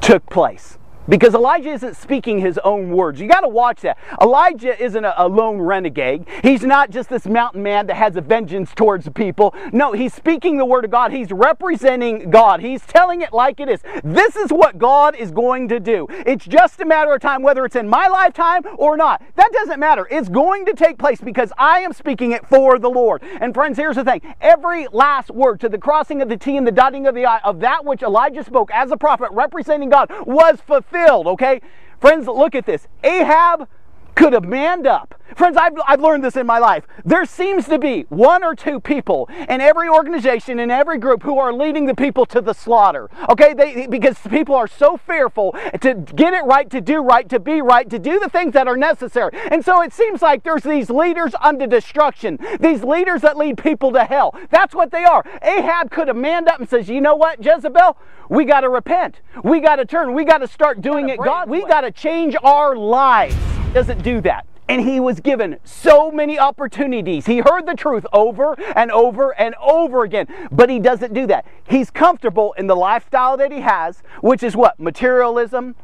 took 0.00 0.26
place. 0.26 0.78
Because 1.06 1.34
Elijah 1.34 1.70
isn't 1.70 1.96
speaking 1.96 2.38
his 2.38 2.58
own 2.64 2.90
words. 2.90 3.20
You 3.20 3.28
got 3.28 3.40
to 3.40 3.48
watch 3.48 3.82
that. 3.82 3.98
Elijah 4.22 4.82
isn't 4.82 5.04
a, 5.04 5.14
a, 5.22 5.28
lone 5.28 5.58
renegade. 5.58 6.26
He's 6.42 6.62
not 6.62 6.90
just 6.90 7.10
this 7.10 7.26
mountain 7.26 7.62
man 7.62 7.86
that 7.88 7.96
has 7.96 8.16
a 8.16 8.22
vengeance 8.22 8.72
towards 8.74 9.08
people. 9.10 9.54
No, 9.72 9.92
he's 9.92 10.14
speaking 10.14 10.56
the 10.56 10.64
word 10.64 10.84
of 10.84 10.90
God. 10.90 11.12
He's 11.12 11.30
representing 11.30 12.30
God. 12.30 12.60
He's 12.60 12.80
telling 12.82 13.20
it 13.20 13.34
like 13.34 13.60
it 13.60 13.68
is. 13.68 13.80
This 14.02 14.34
is 14.34 14.50
what 14.50 14.78
God 14.78 15.14
is 15.14 15.30
going 15.30 15.68
to 15.68 15.78
do. 15.78 16.06
It's 16.10 16.46
just 16.46 16.80
a 16.80 16.86
matter 16.86 17.12
of 17.12 17.20
time, 17.20 17.42
whether 17.42 17.66
it's 17.66 17.76
in 17.76 17.88
my 17.88 18.06
lifetime 18.06 18.62
or 18.78 18.96
not. 18.96 19.22
That 19.36 19.50
doesn't 19.52 19.80
matter. 19.80 20.08
It's 20.10 20.30
going 20.30 20.64
to 20.66 20.72
take 20.72 20.98
place 20.98 21.20
because 21.20 21.52
I 21.58 21.80
am 21.80 21.92
speaking 21.92 22.32
it 22.32 22.46
for 22.46 22.78
the 22.78 22.88
Lord. 22.88 23.22
And 23.40 23.52
friends, 23.52 23.76
here's 23.76 23.96
the 23.96 24.04
thing 24.04 24.22
every 24.40 24.88
last 24.88 25.30
word 25.30 25.60
to 25.60 25.68
the 25.68 25.78
crossing 25.78 26.22
of 26.22 26.30
the 26.30 26.36
T 26.38 26.56
and 26.56 26.66
the 26.66 26.72
dotting 26.72 27.06
of 27.06 27.14
the 27.14 27.26
I 27.26 27.40
of 27.40 27.60
that 27.60 27.84
which 27.84 28.02
Elijah 28.02 28.42
spoke 28.42 28.70
as 28.72 28.90
a 28.90 28.96
prophet 28.96 29.30
representing 29.32 29.90
God 29.90 30.10
was 30.26 30.60
fulfilled 30.60 30.93
okay? 31.28 31.60
Friends, 32.00 32.26
look 32.26 32.54
at 32.54 32.66
this. 32.66 32.86
Ahab 33.02 33.68
could 34.14 34.32
have 34.32 34.44
manned 34.44 34.86
up. 34.86 35.14
Friends, 35.36 35.56
I've, 35.56 35.72
I've 35.88 36.00
learned 36.00 36.22
this 36.22 36.36
in 36.36 36.46
my 36.46 36.58
life. 36.58 36.86
There 37.04 37.24
seems 37.24 37.66
to 37.66 37.78
be 37.78 38.02
one 38.08 38.44
or 38.44 38.54
two 38.54 38.78
people 38.78 39.28
in 39.48 39.60
every 39.60 39.88
organization, 39.88 40.60
in 40.60 40.70
every 40.70 40.98
group, 40.98 41.24
who 41.24 41.38
are 41.38 41.52
leading 41.52 41.86
the 41.86 41.94
people 41.94 42.24
to 42.26 42.40
the 42.40 42.52
slaughter. 42.52 43.10
Okay, 43.28 43.52
they, 43.52 43.86
because 43.88 44.16
people 44.30 44.54
are 44.54 44.68
so 44.68 44.96
fearful 44.96 45.56
to 45.80 45.94
get 45.94 46.34
it 46.34 46.44
right, 46.44 46.70
to 46.70 46.80
do 46.80 47.02
right, 47.02 47.28
to 47.28 47.40
be 47.40 47.60
right, 47.62 47.90
to 47.90 47.98
do 47.98 48.20
the 48.20 48.28
things 48.28 48.52
that 48.52 48.68
are 48.68 48.76
necessary. 48.76 49.36
And 49.50 49.64
so 49.64 49.82
it 49.82 49.92
seems 49.92 50.22
like 50.22 50.44
there's 50.44 50.62
these 50.62 50.88
leaders 50.88 51.34
unto 51.40 51.66
destruction, 51.66 52.38
these 52.60 52.84
leaders 52.84 53.22
that 53.22 53.36
lead 53.36 53.58
people 53.58 53.92
to 53.92 54.04
hell. 54.04 54.38
That's 54.50 54.74
what 54.74 54.92
they 54.92 55.04
are. 55.04 55.24
Ahab 55.42 55.90
could 55.90 56.08
have 56.08 56.16
manned 56.16 56.48
up 56.48 56.60
and 56.60 56.68
says, 56.68 56.88
you 56.88 57.00
know 57.00 57.16
what, 57.16 57.44
Jezebel? 57.44 57.96
We 58.28 58.44
got 58.44 58.60
to 58.60 58.68
repent. 58.68 59.20
We 59.42 59.60
got 59.60 59.76
to 59.76 59.84
turn. 59.84 60.14
We 60.14 60.24
got 60.24 60.38
to 60.38 60.48
start 60.48 60.80
doing 60.80 61.08
it 61.08 61.18
God. 61.18 61.48
We 61.48 61.66
got 61.66 61.80
to 61.80 61.90
change 61.90 62.36
our 62.42 62.76
lives 62.76 63.53
doesn't 63.74 64.02
do 64.02 64.20
that. 64.22 64.46
And 64.66 64.80
he 64.80 64.98
was 64.98 65.20
given 65.20 65.58
so 65.64 66.10
many 66.10 66.38
opportunities. 66.38 67.26
He 67.26 67.38
heard 67.38 67.66
the 67.66 67.74
truth 67.74 68.06
over 68.14 68.54
and 68.74 68.90
over 68.90 69.38
and 69.38 69.54
over 69.60 70.04
again, 70.04 70.26
but 70.50 70.70
he 70.70 70.78
doesn't 70.78 71.12
do 71.12 71.26
that. 71.26 71.44
He's 71.68 71.90
comfortable 71.90 72.54
in 72.54 72.66
the 72.66 72.76
lifestyle 72.76 73.36
that 73.36 73.52
he 73.52 73.60
has, 73.60 74.02
which 74.22 74.42
is 74.42 74.56
what? 74.56 74.80
Materialism, 74.80 75.74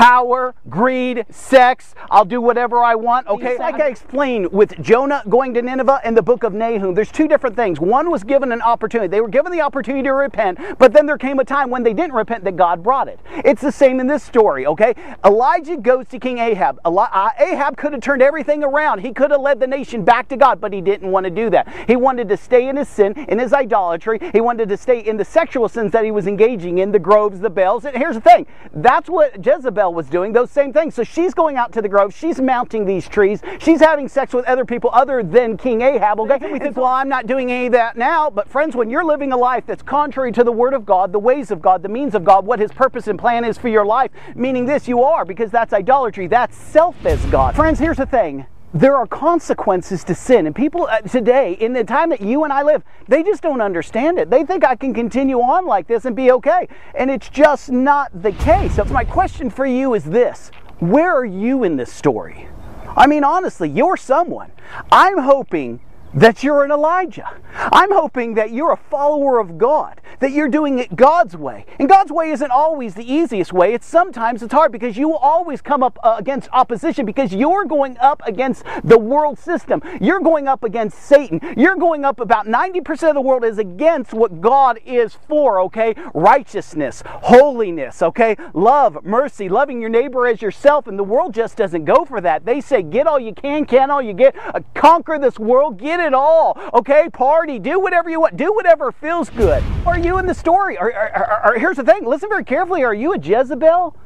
power, 0.00 0.54
greed, 0.70 1.26
sex. 1.28 1.94
I'll 2.10 2.24
do 2.24 2.40
whatever 2.40 2.82
I 2.82 2.94
want. 2.94 3.26
Okay, 3.26 3.58
like 3.58 3.74
I 3.74 3.88
explained 3.88 4.50
with 4.50 4.80
Jonah 4.80 5.22
going 5.28 5.52
to 5.52 5.60
Nineveh 5.60 6.00
and 6.02 6.16
the 6.16 6.22
book 6.22 6.42
of 6.42 6.54
Nahum, 6.54 6.94
there's 6.94 7.12
two 7.12 7.28
different 7.28 7.54
things. 7.54 7.78
One 7.78 8.10
was 8.10 8.24
given 8.24 8.50
an 8.50 8.62
opportunity. 8.62 9.08
They 9.08 9.20
were 9.20 9.28
given 9.28 9.52
the 9.52 9.60
opportunity 9.60 10.02
to 10.04 10.14
repent, 10.14 10.58
but 10.78 10.94
then 10.94 11.04
there 11.04 11.18
came 11.18 11.38
a 11.38 11.44
time 11.44 11.68
when 11.68 11.82
they 11.82 11.92
didn't 11.92 12.14
repent 12.14 12.44
that 12.44 12.56
God 12.56 12.82
brought 12.82 13.08
it. 13.08 13.20
It's 13.44 13.60
the 13.60 13.70
same 13.70 14.00
in 14.00 14.06
this 14.06 14.22
story, 14.22 14.64
okay? 14.66 14.94
Elijah 15.22 15.76
goes 15.76 16.08
to 16.08 16.18
King 16.18 16.38
Ahab. 16.38 16.80
Uh, 16.82 17.30
Ahab 17.38 17.76
could 17.76 17.92
have 17.92 18.00
turned 18.00 18.22
everything 18.22 18.64
around. 18.64 19.00
He 19.00 19.12
could 19.12 19.30
have 19.30 19.42
led 19.42 19.60
the 19.60 19.66
nation 19.66 20.02
back 20.02 20.28
to 20.28 20.36
God, 20.38 20.62
but 20.62 20.72
he 20.72 20.80
didn't 20.80 21.10
want 21.10 21.24
to 21.24 21.30
do 21.30 21.50
that. 21.50 21.68
He 21.86 21.96
wanted 21.96 22.26
to 22.30 22.38
stay 22.38 22.68
in 22.68 22.76
his 22.76 22.88
sin, 22.88 23.12
in 23.28 23.38
his 23.38 23.52
idolatry. 23.52 24.18
He 24.32 24.40
wanted 24.40 24.70
to 24.70 24.78
stay 24.78 25.00
in 25.00 25.18
the 25.18 25.26
sexual 25.26 25.68
sins 25.68 25.92
that 25.92 26.06
he 26.06 26.10
was 26.10 26.26
engaging 26.26 26.78
in, 26.78 26.90
the 26.90 26.98
groves, 26.98 27.40
the 27.40 27.50
bells. 27.50 27.84
And 27.84 27.94
here's 27.94 28.14
the 28.14 28.22
thing. 28.22 28.46
That's 28.72 29.10
what 29.10 29.44
Jezebel 29.44 29.89
was 29.94 30.08
doing, 30.08 30.32
those 30.32 30.50
same 30.50 30.72
things. 30.72 30.94
So 30.94 31.04
she's 31.04 31.34
going 31.34 31.56
out 31.56 31.72
to 31.72 31.82
the 31.82 31.88
grove. 31.88 32.14
She's 32.14 32.40
mounting 32.40 32.84
these 32.84 33.08
trees. 33.08 33.40
She's 33.58 33.80
having 33.80 34.08
sex 34.08 34.32
with 34.32 34.44
other 34.46 34.64
people 34.64 34.90
other 34.92 35.22
than 35.22 35.56
King 35.56 35.82
Ahab, 35.82 36.20
okay? 36.20 36.50
We 36.50 36.58
think, 36.58 36.76
well, 36.76 36.86
I'm 36.86 37.08
not 37.08 37.26
doing 37.26 37.50
any 37.50 37.66
of 37.66 37.72
that 37.72 37.96
now. 37.96 38.30
But 38.30 38.48
friends, 38.48 38.76
when 38.76 38.90
you're 38.90 39.04
living 39.04 39.32
a 39.32 39.36
life 39.36 39.64
that's 39.66 39.82
contrary 39.82 40.32
to 40.32 40.44
the 40.44 40.52
Word 40.52 40.74
of 40.74 40.84
God, 40.86 41.12
the 41.12 41.18
ways 41.18 41.50
of 41.50 41.60
God, 41.60 41.82
the 41.82 41.88
means 41.88 42.14
of 42.14 42.24
God, 42.24 42.46
what 42.46 42.58
His 42.58 42.72
purpose 42.72 43.06
and 43.08 43.18
plan 43.18 43.44
is 43.44 43.58
for 43.58 43.68
your 43.68 43.84
life, 43.84 44.10
meaning 44.34 44.66
this, 44.66 44.88
you 44.88 45.02
are, 45.02 45.24
because 45.24 45.50
that's 45.50 45.72
idolatry. 45.72 46.26
That's 46.26 46.56
self 46.56 46.96
as 47.04 47.24
God. 47.26 47.56
Friends, 47.56 47.78
here's 47.78 47.96
the 47.96 48.06
thing 48.06 48.46
there 48.72 48.96
are 48.96 49.06
consequences 49.06 50.04
to 50.04 50.14
sin. 50.14 50.46
And 50.46 50.54
people 50.54 50.86
uh, 50.86 51.00
today, 51.00 51.54
in 51.54 51.72
the 51.72 51.84
time 51.84 52.10
that 52.10 52.20
you 52.20 52.44
and 52.44 52.52
I 52.52 52.62
live, 52.62 52.82
they 53.08 53.22
just 53.22 53.42
don't 53.42 53.60
understand 53.60 54.18
it. 54.18 54.30
They 54.30 54.44
think 54.44 54.64
I 54.64 54.76
can 54.76 54.94
continue 54.94 55.40
on 55.40 55.66
like 55.66 55.86
this 55.86 56.04
and 56.04 56.14
be 56.14 56.30
okay. 56.32 56.68
And 56.94 57.10
it's 57.10 57.28
just 57.28 57.70
not 57.70 58.10
the 58.22 58.32
case. 58.32 58.76
So, 58.76 58.84
my 58.84 59.04
question 59.04 59.50
for 59.50 59.66
you 59.66 59.94
is 59.94 60.04
this 60.04 60.50
Where 60.78 61.14
are 61.14 61.24
you 61.24 61.64
in 61.64 61.76
this 61.76 61.92
story? 61.92 62.48
I 62.96 63.06
mean, 63.06 63.24
honestly, 63.24 63.68
you're 63.68 63.96
someone. 63.96 64.50
I'm 64.90 65.18
hoping 65.18 65.80
that 66.14 66.42
you're 66.42 66.64
an 66.64 66.70
Elijah. 66.70 67.28
I'm 67.54 67.92
hoping 67.92 68.34
that 68.34 68.52
you're 68.52 68.72
a 68.72 68.76
follower 68.76 69.38
of 69.38 69.58
God, 69.58 70.00
that 70.20 70.32
you're 70.32 70.48
doing 70.48 70.78
it 70.78 70.96
God's 70.96 71.36
way. 71.36 71.66
And 71.78 71.88
God's 71.88 72.10
way 72.10 72.30
isn't 72.30 72.50
always 72.50 72.94
the 72.94 73.10
easiest 73.10 73.52
way. 73.52 73.74
It's 73.74 73.86
sometimes 73.86 74.42
it's 74.42 74.52
hard 74.52 74.72
because 74.72 74.96
you 74.96 75.08
will 75.08 75.16
always 75.16 75.60
come 75.60 75.82
up 75.82 75.98
uh, 76.02 76.16
against 76.18 76.48
opposition 76.52 77.06
because 77.06 77.32
you're 77.32 77.64
going 77.64 77.96
up 77.98 78.22
against 78.26 78.64
the 78.82 78.98
world 78.98 79.38
system. 79.38 79.82
You're 80.00 80.20
going 80.20 80.48
up 80.48 80.64
against 80.64 80.98
Satan. 80.98 81.40
You're 81.56 81.76
going 81.76 82.04
up 82.04 82.20
about 82.20 82.46
90% 82.46 83.08
of 83.08 83.14
the 83.14 83.20
world 83.20 83.44
is 83.44 83.58
against 83.58 84.12
what 84.12 84.40
God 84.40 84.78
is 84.84 85.14
for, 85.28 85.60
okay? 85.60 85.94
Righteousness, 86.14 87.02
holiness, 87.06 88.02
okay? 88.02 88.36
Love, 88.54 89.04
mercy, 89.04 89.48
loving 89.48 89.80
your 89.80 89.90
neighbor 89.90 90.26
as 90.26 90.42
yourself. 90.42 90.86
And 90.86 90.98
the 90.98 91.04
world 91.04 91.34
just 91.34 91.56
doesn't 91.56 91.84
go 91.84 92.04
for 92.04 92.20
that. 92.20 92.44
They 92.44 92.60
say, 92.60 92.82
get 92.82 93.06
all 93.06 93.20
you 93.20 93.34
can, 93.34 93.64
can 93.64 93.90
all 93.90 94.02
you 94.02 94.12
get, 94.12 94.34
uh, 94.54 94.60
conquer 94.74 95.18
this 95.18 95.38
world, 95.38 95.78
get 95.78 95.99
it 96.00 96.14
all. 96.14 96.58
Okay, 96.74 97.08
party, 97.12 97.58
do 97.58 97.78
whatever 97.78 98.10
you 98.10 98.20
want, 98.20 98.36
do 98.36 98.52
whatever 98.52 98.92
feels 98.92 99.30
good. 99.30 99.62
Are 99.86 99.98
you 99.98 100.18
in 100.18 100.26
the 100.26 100.34
story? 100.34 100.76
Are, 100.78 100.92
are, 100.92 101.26
are, 101.44 101.58
here's 101.58 101.76
the 101.76 101.84
thing 101.84 102.04
listen 102.04 102.28
very 102.28 102.44
carefully. 102.44 102.82
Are 102.84 102.94
you 102.94 103.12
a 103.12 103.18
Jezebel 103.18 103.96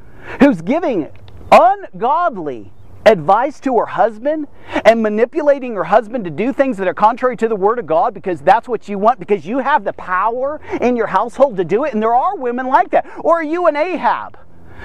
who's 0.41 0.61
giving 0.61 1.11
ungodly 1.53 2.73
advice 3.07 3.61
to 3.61 3.79
her 3.79 3.87
husband 3.87 4.47
and 4.85 5.03
manipulating 5.03 5.75
her 5.75 5.85
husband 5.85 6.25
to 6.25 6.31
do 6.31 6.53
things 6.53 6.77
that 6.79 6.89
are 6.89 6.95
contrary 6.95 7.37
to 7.37 7.49
the 7.49 7.57
word 7.57 7.79
of 7.79 7.87
God 7.87 8.15
because 8.15 8.41
that's 8.41 8.67
what 8.67 8.89
you 8.89 8.99
want 8.99 9.19
because 9.19 9.45
you 9.45 9.59
have 9.59 9.85
the 9.85 9.93
power 9.93 10.61
in 10.81 10.97
your 10.97 11.07
household 11.07 11.57
to 11.59 11.65
do 11.65 11.85
it 11.85 11.93
and 11.93 12.03
there 12.03 12.15
are 12.15 12.37
women 12.37 12.67
like 12.67 12.91
that 12.91 13.07
or 13.21 13.41
are 13.41 13.45
you 13.45 13.67
an 13.67 13.77
Ahab 13.77 14.39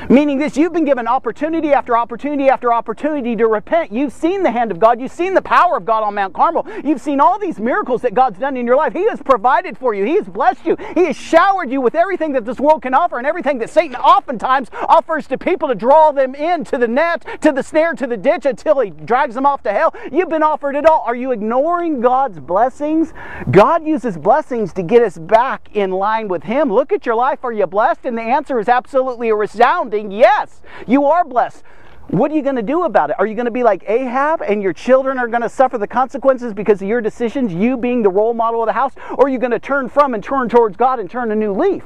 Meaning 0.10 0.38
this, 0.38 0.56
you've 0.56 0.74
been 0.74 0.86
given 0.86 1.08
opportunity 1.08 1.74
after 1.74 1.98
opportunity 1.98 2.50
after 2.50 2.72
opportunity 2.72 3.36
to 3.36 3.48
repent. 3.48 3.92
You've 3.92 4.14
seen 4.14 4.44
the 4.44 4.52
hand 4.52 4.72
of 4.72 4.80
God. 4.80 5.02
You've 5.02 5.12
seen 5.12 5.34
the 5.34 5.42
power 5.42 5.78
of 5.78 5.86
God 5.86 6.04
on 6.04 6.16
Mount 6.16 6.34
Carmel. 6.34 6.66
You've 6.84 7.02
seen 7.02 7.20
all 7.20 7.40
these 7.40 7.60
miracles 7.60 8.02
that 8.04 8.14
God's 8.14 8.40
done 8.40 8.56
in 8.56 8.66
your 8.66 8.76
life. 8.76 8.94
He 8.94 9.10
has 9.10 9.22
provided 9.22 9.78
for 9.78 9.94
you. 9.94 10.06
He 10.06 10.16
has 10.16 10.28
blessed 10.28 10.66
you. 10.66 10.78
He 10.94 11.06
has 11.06 11.16
showered 11.16 11.72
you 11.72 11.82
with 11.82 11.96
everything 11.96 12.32
that 12.34 12.46
this 12.46 12.60
world 12.60 12.82
can 12.82 12.94
offer 12.94 13.18
and 13.18 13.28
everything 13.28 13.58
that 13.60 13.70
Satan 13.70 13.96
oftentimes 13.96 14.70
offers 14.88 15.28
to 15.28 15.38
people 15.38 15.68
to 15.68 15.76
draw 15.76 16.12
them 16.12 16.36
into 16.36 16.78
the 16.78 16.88
net, 16.88 17.26
to 17.42 17.52
the 17.52 17.64
snare, 17.64 17.94
to 17.94 18.08
the 18.08 18.18
ditch 18.18 18.46
until 18.46 18.80
he 18.80 18.92
drags 18.92 19.36
them 19.36 19.46
off 19.46 19.64
to 19.64 19.72
hell. 19.72 19.94
You've 20.12 20.30
been 20.30 20.44
offered 20.44 20.76
it 20.76 20.86
all. 20.86 21.04
Are 21.06 21.16
you 21.16 21.32
ignoring 21.32 22.02
God's 22.02 22.40
blessings? 22.40 23.14
God 23.52 23.86
uses 23.86 24.18
blessings 24.18 24.72
to 24.74 24.84
get 24.84 25.02
us 25.02 25.18
back 25.18 25.70
in 25.74 25.92
line 25.92 26.28
with 26.28 26.44
Him. 26.44 26.72
Look 26.72 26.92
at 26.92 27.06
your 27.06 27.16
life. 27.16 27.40
Are 27.44 27.52
you 27.52 27.66
blessed? 27.66 28.06
And 28.06 28.18
the 28.18 28.22
answer 28.22 28.60
is 28.60 28.70
absolutely 28.70 29.30
a 29.30 29.36
resounding 29.36 29.79
yes, 30.12 30.62
you 30.88 31.06
are 31.06 31.24
blessed. 31.24 31.64
What 32.10 32.32
are 32.32 32.36
you 32.36 32.42
going 32.42 32.56
to 32.56 32.64
do 32.64 32.84
about 32.84 33.12
it? 33.12 33.18
Are 33.20 33.28
you 33.28 33.36
going 33.36 33.46
to 33.46 33.52
be 33.52 33.62
like 33.62 33.84
Ahab 33.88 34.42
and 34.42 34.64
your 34.64 34.74
children 34.74 35.20
are 35.20 35.28
going 35.28 35.44
to 35.44 35.50
suffer 35.50 35.78
the 35.78 35.88
consequences 35.88 36.54
because 36.54 36.82
of 36.82 36.88
your 36.88 37.02
decisions, 37.02 37.54
you 37.54 37.78
being 37.78 38.02
the 38.02 38.10
role 38.10 38.34
model 38.34 38.64
of 38.64 38.68
the 38.68 38.74
house? 38.74 38.94
Or 39.12 39.28
are 39.28 39.30
you 39.30 39.38
going 39.38 39.52
to 39.52 39.60
turn 39.60 39.90
from 39.90 40.16
and 40.16 40.24
turn 40.24 40.50
towards 40.50 40.76
God 40.76 41.00
and 41.00 41.10
turn 41.10 41.32
a 41.32 41.36
new 41.36 41.54
leaf? 41.54 41.84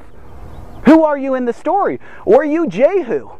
Who 0.86 1.02
are 1.02 1.18
you 1.18 1.34
in 1.34 1.44
the 1.44 1.52
story? 1.52 2.00
Or 2.24 2.42
are 2.42 2.44
you 2.44 2.66
Jehu? 2.66 3.32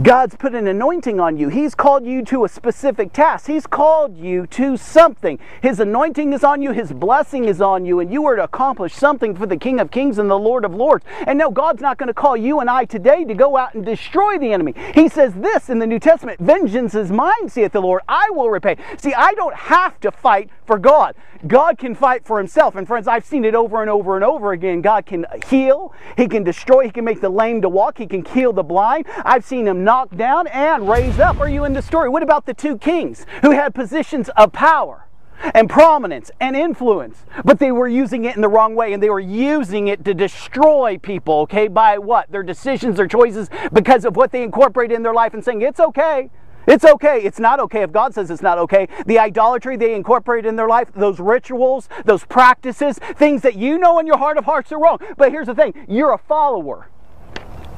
God's 0.00 0.36
put 0.36 0.54
an 0.54 0.68
anointing 0.68 1.18
on 1.18 1.38
you. 1.38 1.48
He's 1.48 1.74
called 1.74 2.06
you 2.06 2.24
to 2.26 2.44
a 2.44 2.48
specific 2.48 3.12
task. 3.12 3.48
He's 3.48 3.66
called 3.66 4.16
you 4.16 4.46
to 4.46 4.76
something. 4.76 5.40
His 5.60 5.80
anointing 5.80 6.32
is 6.32 6.44
on 6.44 6.62
you, 6.62 6.70
His 6.70 6.92
blessing 6.92 7.46
is 7.46 7.60
on 7.60 7.84
you, 7.84 7.98
and 7.98 8.12
you 8.12 8.24
are 8.26 8.36
to 8.36 8.44
accomplish 8.44 8.94
something 8.94 9.34
for 9.34 9.44
the 9.44 9.56
King 9.56 9.80
of 9.80 9.90
Kings 9.90 10.18
and 10.18 10.30
the 10.30 10.38
Lord 10.38 10.64
of 10.64 10.72
Lords. 10.72 11.04
And 11.26 11.36
no, 11.36 11.50
God's 11.50 11.82
not 11.82 11.98
going 11.98 12.06
to 12.06 12.14
call 12.14 12.36
you 12.36 12.60
and 12.60 12.70
I 12.70 12.84
today 12.84 13.24
to 13.24 13.34
go 13.34 13.56
out 13.56 13.74
and 13.74 13.84
destroy 13.84 14.38
the 14.38 14.52
enemy. 14.52 14.72
He 14.94 15.08
says 15.08 15.34
this 15.34 15.68
in 15.68 15.80
the 15.80 15.86
New 15.86 15.98
Testament 15.98 16.38
Vengeance 16.38 16.94
is 16.94 17.10
mine, 17.10 17.48
saith 17.48 17.72
the 17.72 17.82
Lord. 17.82 18.02
I 18.08 18.30
will 18.30 18.50
repay. 18.50 18.76
See, 18.98 19.14
I 19.14 19.34
don't 19.34 19.56
have 19.56 19.98
to 20.00 20.12
fight 20.12 20.48
for 20.64 20.78
God. 20.78 21.16
God 21.46 21.78
can 21.78 21.94
fight 21.94 22.24
for 22.24 22.38
Himself. 22.38 22.76
And 22.76 22.86
friends, 22.86 23.08
I've 23.08 23.24
seen 23.24 23.44
it 23.44 23.54
over 23.54 23.80
and 23.80 23.90
over 23.90 24.16
and 24.16 24.24
over 24.24 24.52
again. 24.52 24.80
God 24.80 25.06
can 25.06 25.24
heal, 25.48 25.92
He 26.16 26.28
can 26.28 26.44
destroy, 26.44 26.84
He 26.84 26.90
can 26.90 27.04
make 27.04 27.20
the 27.20 27.28
lame 27.28 27.62
to 27.62 27.68
walk, 27.68 27.98
He 27.98 28.06
can 28.06 28.24
heal 28.24 28.52
the 28.52 28.62
blind. 28.62 29.06
I've 29.24 29.44
seen 29.44 29.66
Him 29.66 29.84
knocked 29.88 30.18
down 30.18 30.46
and 30.48 30.86
raised 30.86 31.18
up. 31.18 31.40
Are 31.40 31.48
you 31.48 31.64
in 31.64 31.72
the 31.72 31.80
story? 31.80 32.10
What 32.10 32.22
about 32.22 32.44
the 32.44 32.52
two 32.52 32.76
kings 32.76 33.24
who 33.40 33.52
had 33.52 33.74
positions 33.74 34.28
of 34.36 34.52
power? 34.52 35.06
and 35.54 35.70
prominence 35.70 36.32
and 36.40 36.56
influence, 36.56 37.24
but 37.44 37.60
they 37.60 37.70
were 37.70 37.86
using 37.86 38.24
it 38.24 38.34
in 38.34 38.42
the 38.42 38.48
wrong 38.48 38.74
way 38.74 38.92
and 38.92 39.00
they 39.00 39.08
were 39.08 39.20
using 39.20 39.86
it 39.86 40.04
to 40.04 40.12
destroy 40.12 40.98
people, 40.98 41.42
okay, 41.42 41.68
by 41.68 41.96
what? 41.96 42.28
Their 42.32 42.42
decisions, 42.42 42.96
their 42.96 43.06
choices, 43.06 43.48
because 43.72 44.04
of 44.04 44.16
what 44.16 44.32
they 44.32 44.42
incorporate 44.42 44.90
in 44.90 45.04
their 45.04 45.14
life 45.14 45.34
and 45.34 45.44
saying, 45.44 45.62
it's 45.62 45.78
okay. 45.78 46.28
It's 46.66 46.84
okay. 46.84 47.22
It's 47.22 47.38
not 47.38 47.60
okay 47.60 47.82
if 47.82 47.92
God 47.92 48.14
says 48.14 48.32
it's 48.32 48.42
not 48.42 48.58
okay. 48.58 48.88
The 49.06 49.20
idolatry 49.20 49.76
they 49.76 49.94
incorporate 49.94 50.44
in 50.44 50.56
their 50.56 50.68
life, 50.68 50.88
those 50.92 51.20
rituals, 51.20 51.88
those 52.04 52.24
practices, 52.24 52.98
things 53.14 53.42
that 53.42 53.54
you 53.54 53.78
know 53.78 54.00
in 54.00 54.08
your 54.08 54.18
heart 54.18 54.38
of 54.38 54.44
hearts 54.44 54.72
are 54.72 54.80
wrong. 54.80 54.98
But 55.16 55.30
here's 55.30 55.46
the 55.46 55.54
thing 55.54 55.72
you're 55.88 56.12
a 56.12 56.18
follower. 56.18 56.88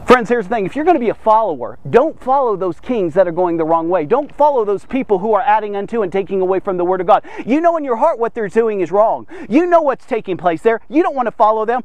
Friends, 0.06 0.28
here's 0.28 0.48
the 0.48 0.54
thing. 0.54 0.66
If 0.66 0.74
you're 0.74 0.84
going 0.84 0.96
to 0.96 1.00
be 1.00 1.10
a 1.10 1.14
follower, 1.14 1.78
don't 1.88 2.20
follow 2.20 2.56
those 2.56 2.80
kings 2.80 3.14
that 3.14 3.28
are 3.28 3.32
going 3.32 3.56
the 3.56 3.64
wrong 3.64 3.88
way. 3.88 4.04
Don't 4.04 4.34
follow 4.34 4.64
those 4.64 4.84
people 4.84 5.20
who 5.20 5.34
are 5.34 5.40
adding 5.42 5.76
unto 5.76 6.02
and 6.02 6.10
taking 6.10 6.40
away 6.40 6.58
from 6.58 6.76
the 6.76 6.84
Word 6.84 7.00
of 7.00 7.06
God. 7.06 7.24
You 7.46 7.60
know 7.60 7.76
in 7.76 7.84
your 7.84 7.96
heart 7.96 8.18
what 8.18 8.34
they're 8.34 8.48
doing 8.48 8.80
is 8.80 8.90
wrong. 8.90 9.26
You 9.48 9.66
know 9.66 9.82
what's 9.82 10.04
taking 10.04 10.36
place 10.36 10.62
there. 10.62 10.80
You 10.88 11.02
don't 11.02 11.14
want 11.14 11.26
to 11.26 11.32
follow 11.32 11.64
them. 11.64 11.82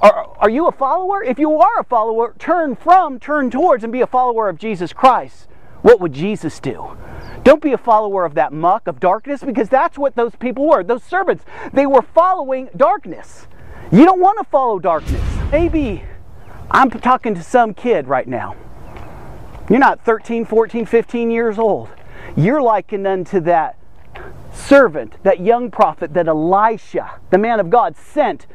Are, 0.00 0.36
are 0.38 0.50
you 0.50 0.66
a 0.66 0.72
follower? 0.72 1.22
If 1.22 1.38
you 1.38 1.56
are 1.56 1.80
a 1.80 1.84
follower, 1.84 2.34
turn 2.38 2.74
from, 2.74 3.20
turn 3.20 3.50
towards, 3.50 3.84
and 3.84 3.92
be 3.92 4.00
a 4.00 4.06
follower 4.06 4.48
of 4.48 4.58
Jesus 4.58 4.92
Christ. 4.92 5.46
What 5.82 6.00
would 6.00 6.12
Jesus 6.12 6.58
do? 6.58 6.96
Don't 7.44 7.62
be 7.62 7.72
a 7.72 7.78
follower 7.78 8.24
of 8.24 8.34
that 8.34 8.52
muck 8.52 8.88
of 8.88 8.98
darkness 8.98 9.44
because 9.44 9.68
that's 9.68 9.96
what 9.96 10.16
those 10.16 10.34
people 10.34 10.66
were. 10.66 10.82
Those 10.82 11.04
servants, 11.04 11.44
they 11.72 11.86
were 11.86 12.02
following 12.02 12.68
darkness. 12.76 13.46
You 13.92 14.04
don't 14.04 14.20
want 14.20 14.38
to 14.38 14.44
follow 14.44 14.80
darkness. 14.80 15.22
Maybe 15.52 16.02
I'm 16.70 16.90
talking 16.90 17.34
to 17.34 17.42
some 17.42 17.72
kid 17.72 18.08
right 18.08 18.28
now. 18.28 18.54
You're 19.70 19.78
not 19.78 20.04
13, 20.04 20.44
14, 20.44 20.86
15 20.86 21.30
years 21.30 21.58
old. 21.58 21.88
You're 22.36 22.62
likened 22.62 23.06
unto 23.06 23.40
that 23.40 23.76
servant, 24.52 25.14
that 25.22 25.40
young 25.40 25.70
prophet 25.70 26.14
that 26.14 26.28
Elisha, 26.28 27.20
the 27.30 27.38
man 27.38 27.60
of 27.60 27.70
God, 27.70 27.96
sent 27.96 28.46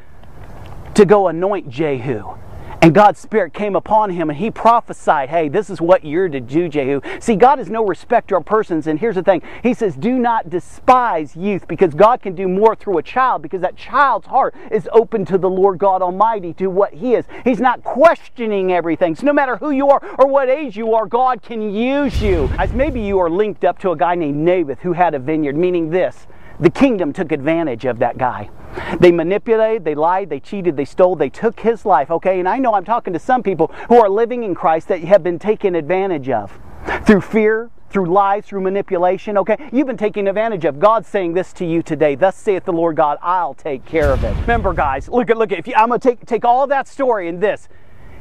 to 0.94 1.04
go 1.04 1.28
anoint 1.28 1.68
Jehu. 1.68 2.36
And 2.84 2.92
God's 2.92 3.18
Spirit 3.18 3.54
came 3.54 3.76
upon 3.76 4.10
him 4.10 4.28
and 4.28 4.38
he 4.38 4.50
prophesied, 4.50 5.30
hey, 5.30 5.48
this 5.48 5.70
is 5.70 5.80
what 5.80 6.04
you're 6.04 6.28
to 6.28 6.38
do, 6.38 6.68
Jehu. 6.68 7.00
See, 7.18 7.34
God 7.34 7.58
is 7.58 7.70
no 7.70 7.82
respecter 7.82 8.36
of 8.36 8.44
persons. 8.44 8.86
And 8.86 9.00
here's 9.00 9.14
the 9.14 9.22
thing 9.22 9.40
He 9.62 9.72
says, 9.72 9.96
do 9.96 10.18
not 10.18 10.50
despise 10.50 11.34
youth 11.34 11.66
because 11.66 11.94
God 11.94 12.20
can 12.20 12.34
do 12.34 12.46
more 12.46 12.76
through 12.76 12.98
a 12.98 13.02
child 13.02 13.40
because 13.40 13.62
that 13.62 13.78
child's 13.78 14.26
heart 14.26 14.54
is 14.70 14.86
open 14.92 15.24
to 15.24 15.38
the 15.38 15.48
Lord 15.48 15.78
God 15.78 16.02
Almighty, 16.02 16.52
to 16.52 16.66
what 16.66 16.92
He 16.92 17.14
is. 17.14 17.24
He's 17.42 17.58
not 17.58 17.82
questioning 17.82 18.70
everything. 18.70 19.14
So 19.14 19.24
no 19.24 19.32
matter 19.32 19.56
who 19.56 19.70
you 19.70 19.88
are 19.88 20.04
or 20.18 20.26
what 20.26 20.50
age 20.50 20.76
you 20.76 20.92
are, 20.92 21.06
God 21.06 21.40
can 21.40 21.74
use 21.74 22.20
you. 22.20 22.50
As 22.58 22.74
maybe 22.74 23.00
you 23.00 23.18
are 23.18 23.30
linked 23.30 23.64
up 23.64 23.78
to 23.78 23.92
a 23.92 23.96
guy 23.96 24.14
named 24.14 24.44
Naboth 24.44 24.80
who 24.80 24.92
had 24.92 25.14
a 25.14 25.18
vineyard, 25.18 25.56
meaning 25.56 25.88
this 25.88 26.26
the 26.60 26.70
kingdom 26.70 27.12
took 27.12 27.32
advantage 27.32 27.84
of 27.84 27.98
that 27.98 28.18
guy. 28.18 28.50
They 28.98 29.12
manipulated, 29.12 29.84
they 29.84 29.94
lied, 29.94 30.30
they 30.30 30.40
cheated, 30.40 30.76
they 30.76 30.84
stole, 30.84 31.16
they 31.16 31.30
took 31.30 31.60
his 31.60 31.84
life, 31.84 32.10
okay? 32.10 32.38
And 32.38 32.48
I 32.48 32.58
know 32.58 32.74
I'm 32.74 32.84
talking 32.84 33.12
to 33.12 33.18
some 33.18 33.42
people 33.42 33.68
who 33.88 34.00
are 34.00 34.08
living 34.08 34.42
in 34.42 34.54
Christ 34.54 34.88
that 34.88 35.00
have 35.04 35.22
been 35.22 35.38
taken 35.38 35.74
advantage 35.74 36.28
of 36.28 36.58
through 37.06 37.20
fear, 37.20 37.70
through 37.90 38.06
lies, 38.06 38.44
through 38.44 38.60
manipulation, 38.60 39.38
okay? 39.38 39.56
You've 39.72 39.86
been 39.86 39.96
taken 39.96 40.26
advantage 40.26 40.64
of. 40.64 40.80
God's 40.80 41.08
saying 41.08 41.34
this 41.34 41.52
to 41.54 41.64
you 41.64 41.82
today. 41.82 42.16
Thus 42.16 42.36
saith 42.36 42.64
the 42.64 42.72
Lord 42.72 42.96
God, 42.96 43.18
I'll 43.22 43.54
take 43.54 43.84
care 43.84 44.12
of 44.12 44.24
it. 44.24 44.34
Remember, 44.40 44.72
guys, 44.72 45.08
look 45.08 45.30
at 45.30 45.36
look 45.36 45.52
at 45.52 45.60
if 45.60 45.68
you, 45.68 45.74
I'm 45.76 45.88
gonna 45.88 46.00
take 46.00 46.26
take 46.26 46.44
all 46.44 46.66
that 46.66 46.88
story 46.88 47.28
in 47.28 47.38
this. 47.38 47.68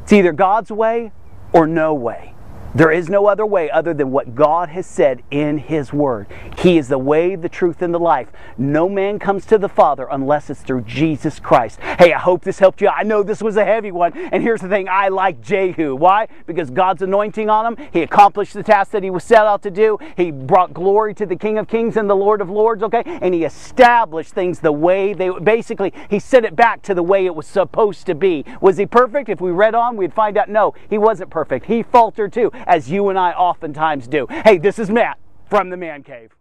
It's 0.04 0.14
either 0.14 0.32
God's 0.32 0.72
way 0.72 1.12
or 1.54 1.66
no 1.66 1.94
way. 1.94 2.33
There 2.76 2.92
is 2.92 3.08
no 3.08 3.28
other 3.28 3.46
way 3.46 3.70
other 3.70 3.94
than 3.94 4.10
what 4.10 4.34
God 4.34 4.70
has 4.70 4.88
said 4.88 5.22
in 5.30 5.60
His 5.60 5.94
Word. 5.94 6.26
He 6.58 6.80
is 6.80 6.88
the 6.88 6.98
way, 6.98 7.36
the 7.36 7.48
truth, 7.48 7.84
and 7.84 7.94
the 7.94 8.00
life. 8.00 8.30
No 8.58 8.90
man 8.90 9.20
comes 9.20 9.46
to 9.48 9.60
the 9.60 9.70
Father 9.70 10.08
unless 10.10 10.50
it's 10.50 10.62
through 10.62 10.82
Jesus 10.82 11.40
Christ. 11.40 11.80
Hey, 12.00 12.14
I 12.14 12.18
hope 12.18 12.44
this 12.44 12.58
helped 12.58 12.82
you. 12.82 12.88
I 12.88 13.04
know 13.04 13.22
this 13.22 13.44
was 13.44 13.58
a 13.58 13.64
heavy 13.66 13.92
one. 13.92 14.18
And 14.18 14.42
here's 14.42 14.62
the 14.62 14.70
thing 14.70 14.90
I 14.90 15.10
like 15.10 15.40
Jehu. 15.40 15.94
Why? 15.96 16.28
Because 16.48 16.72
God's 16.72 17.04
anointing 17.04 17.48
on 17.48 17.74
him. 17.74 17.88
He 17.94 18.02
accomplished 18.02 18.54
the 18.54 18.64
task 18.64 18.90
that 18.92 19.04
he 19.04 19.12
was 19.12 19.24
set 19.24 19.46
out 19.46 19.62
to 19.64 19.72
do. 19.72 20.00
He 20.18 20.32
brought 20.32 20.74
glory 20.74 21.14
to 21.14 21.28
the 21.28 21.36
King 21.36 21.60
of 21.60 21.68
Kings 21.68 21.96
and 21.96 22.10
the 22.10 22.16
Lord 22.16 22.42
of 22.42 22.50
Lords, 22.50 22.82
okay? 22.82 23.04
And 23.06 23.36
he 23.36 23.44
established 23.44 24.34
things 24.34 24.62
the 24.62 24.72
way 24.72 25.14
they 25.14 25.30
basically, 25.30 25.94
he 26.10 26.18
set 26.18 26.44
it 26.44 26.56
back 26.56 26.82
to 26.84 26.96
the 26.96 27.04
way 27.04 27.28
it 27.28 27.36
was 27.36 27.46
supposed 27.46 28.08
to 28.08 28.16
be. 28.16 28.44
Was 28.62 28.78
he 28.78 28.88
perfect? 28.88 29.30
If 29.30 29.42
we 29.42 29.52
read 29.52 29.76
on, 29.76 29.96
we'd 29.96 30.14
find 30.14 30.38
out 30.38 30.50
no, 30.50 30.74
he 30.90 30.98
wasn't 30.98 31.30
perfect. 31.30 31.68
He 31.68 31.84
faltered 31.84 32.34
too 32.34 32.52
as 32.68 32.90
you 32.90 33.10
and 33.10 33.18
I 33.18 33.32
oftentimes 33.32 34.08
do. 34.08 34.28
Hey, 34.30 34.58
this 34.58 34.80
is 34.80 34.90
Matt 34.90 35.18
from 35.50 35.70
the 35.70 35.78
Man 35.78 36.04
Cave. 36.04 36.32